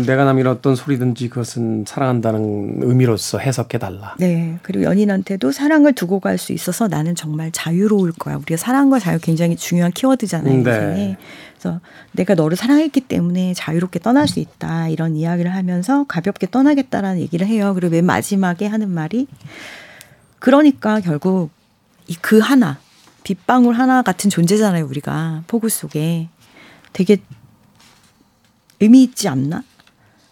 내가 0.05 0.23
남이는 0.23 0.51
어떤 0.51 0.75
소리든지 0.75 1.29
그것은 1.29 1.83
사랑한다는 1.87 2.79
의미로서 2.83 3.39
해석해 3.39 3.77
달라. 3.79 4.15
네. 4.19 4.59
그리고 4.61 4.85
연인한테도 4.85 5.51
사랑을 5.51 5.93
두고 5.93 6.19
갈 6.19 6.37
수 6.37 6.53
있어서 6.53 6.87
나는 6.87 7.15
정말 7.15 7.51
자유로울 7.51 8.13
거야. 8.13 8.35
우리가 8.37 8.55
사랑과 8.55 8.99
자유 8.99 9.17
굉장히 9.19 9.55
중요한 9.57 9.91
키워드잖아요. 9.91 10.63
네. 10.63 11.17
그래서 11.59 11.81
내가 12.13 12.35
너를 12.35 12.55
사랑했기 12.55 13.01
때문에 13.01 13.53
자유롭게 13.53 13.99
떠날 13.99 14.27
수 14.27 14.39
있다. 14.39 14.87
이런 14.87 15.15
이야기를 15.15 15.53
하면서 15.53 16.05
가볍게 16.05 16.47
떠나겠다라는 16.49 17.19
얘기를 17.19 17.45
해요. 17.45 17.73
그리고 17.75 17.91
맨 17.91 18.05
마지막에 18.05 18.65
하는 18.65 18.89
말이 18.89 19.27
그러니까 20.39 21.01
결국 21.01 21.51
이 22.07 22.15
그 22.21 22.39
하나, 22.39 22.79
빗방울 23.23 23.75
하나 23.75 24.01
같은 24.01 24.29
존재잖아요. 24.31 24.85
우리가 24.87 25.43
폭우 25.47 25.69
속에 25.69 26.29
되게 26.91 27.17
의미 28.79 29.03
있지 29.03 29.27
않나? 29.27 29.63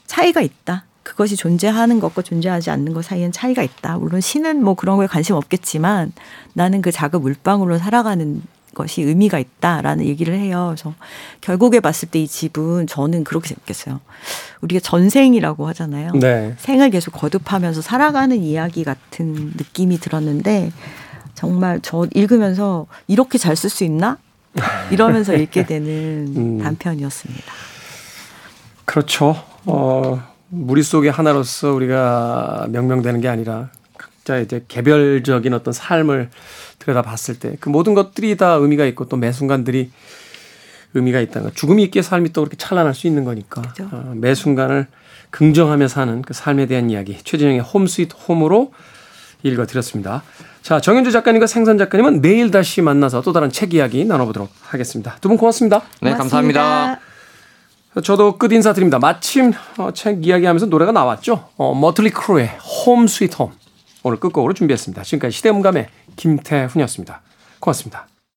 차이가 0.07 0.41
있다. 0.41 0.86
그것이 1.03 1.36
존재하는 1.36 1.99
것과 1.99 2.21
존재하지 2.23 2.71
않는 2.71 2.93
것 2.93 3.05
사이엔 3.05 3.32
차이가 3.32 3.61
있다. 3.61 3.97
물론 3.97 4.21
신은 4.21 4.63
뭐 4.63 4.73
그런 4.73 4.97
거에 4.97 5.07
관심 5.07 5.36
없겠지만 5.36 6.11
나는 6.53 6.82
그 6.82 6.91
작은 6.91 7.21
물방울로 7.21 7.78
살아가는 7.78 8.41
것이 8.78 9.01
의미가 9.01 9.39
있다라는 9.39 10.05
얘기를 10.05 10.36
해요. 10.36 10.67
그래서 10.75 10.93
결국에 11.41 11.80
봤을 11.80 12.07
때 12.09 12.19
이 12.19 12.28
집은 12.28 12.86
저는 12.88 13.23
그렇게 13.23 13.47
생각했어요. 13.49 13.99
우리가 14.61 14.80
전생이라고 14.82 15.67
하잖아요. 15.69 16.11
네. 16.13 16.53
생을 16.57 16.89
계속 16.91 17.11
거듭하면서 17.11 17.82
살아가는 17.82 18.38
이야기 18.38 18.84
같은 18.84 19.53
느낌이 19.57 19.97
들었는데 19.99 20.71
정말 21.36 21.80
저 21.82 22.07
읽으면서 22.13 22.86
이렇게 23.07 23.38
잘 23.38 23.55
쓸 23.55 23.69
수 23.69 23.84
있나? 23.84 24.17
이러면서 24.91 25.34
읽게 25.38 25.65
되는 25.65 26.34
음. 26.36 26.59
단편이었습니다. 26.59 27.51
그렇죠. 28.86 29.36
어, 29.65 30.21
무리 30.49 30.82
속의 30.82 31.11
하나로서 31.11 31.73
우리가 31.73 32.67
명명되는 32.69 33.21
게 33.21 33.28
아니라 33.28 33.69
각자 33.97 34.39
이제 34.39 34.63
개별적인 34.67 35.53
어떤 35.53 35.73
삶을 35.73 36.30
들여다 36.88 37.01
봤을 37.01 37.38
때 37.38 37.55
그 37.59 37.67
모든 37.69 37.93
것들이 37.93 38.38
다 38.38 38.53
의미가 38.53 38.85
있고 38.85 39.05
또 39.09 39.17
매 39.17 39.31
순간들이 39.33 39.91
의미가 40.93 41.19
있다는 41.19 41.49
거. 41.49 41.53
죽음이 41.53 41.83
있기에 41.83 42.01
삶이 42.01 42.31
또 42.31 42.41
그렇게 42.41 42.55
찬란할 42.55 42.93
수 42.95 43.07
있는 43.07 43.25
거니까 43.25 43.61
그렇죠. 43.61 43.89
어, 43.91 44.13
매 44.15 44.33
순간을 44.33 44.88
긍정하며 45.31 45.88
사는 45.89 46.21
그 46.21 46.33
삶에 46.33 46.65
대한 46.65 46.89
이야기 46.89 47.17
최진영의 47.21 47.59
홈 47.59 47.88
스위트 47.88 48.15
홈으로 48.15 48.71
읽어드렸습니다. 49.43 50.23
자 50.61 50.79
정현주 50.79 51.11
작가님과 51.11 51.45
생선 51.47 51.77
작가님은 51.77 52.21
내일 52.21 52.51
다시 52.51 52.81
만나서 52.81 53.21
또 53.21 53.33
다른 53.33 53.49
책 53.51 53.73
이야기 53.73 54.05
나눠보도록 54.05 54.49
하겠습니다. 54.61 55.17
두 55.19 55.27
분 55.27 55.38
고맙습니다. 55.38 55.81
네 56.01 56.13
고맙습니다. 56.13 56.17
감사합니다. 56.17 56.99
저도 58.03 58.38
끝 58.38 58.51
인사드립니다. 58.53 58.99
마침 58.99 59.51
어, 59.77 59.91
책 59.93 60.25
이야기하면서 60.25 60.67
노래가 60.67 60.91
나왔죠. 60.93 61.49
어, 61.57 61.75
머틀리 61.75 62.11
크루의 62.11 62.49
홈 62.85 63.07
스위트 63.07 63.35
홈. 63.35 63.51
오늘 64.03 64.19
끝곡으로 64.19 64.53
준비했습니다. 64.53 65.03
지금까지 65.03 65.35
시대음감의 65.35 65.88
김태훈이었습니다. 66.18 67.22
고맙습니다. 67.59 68.07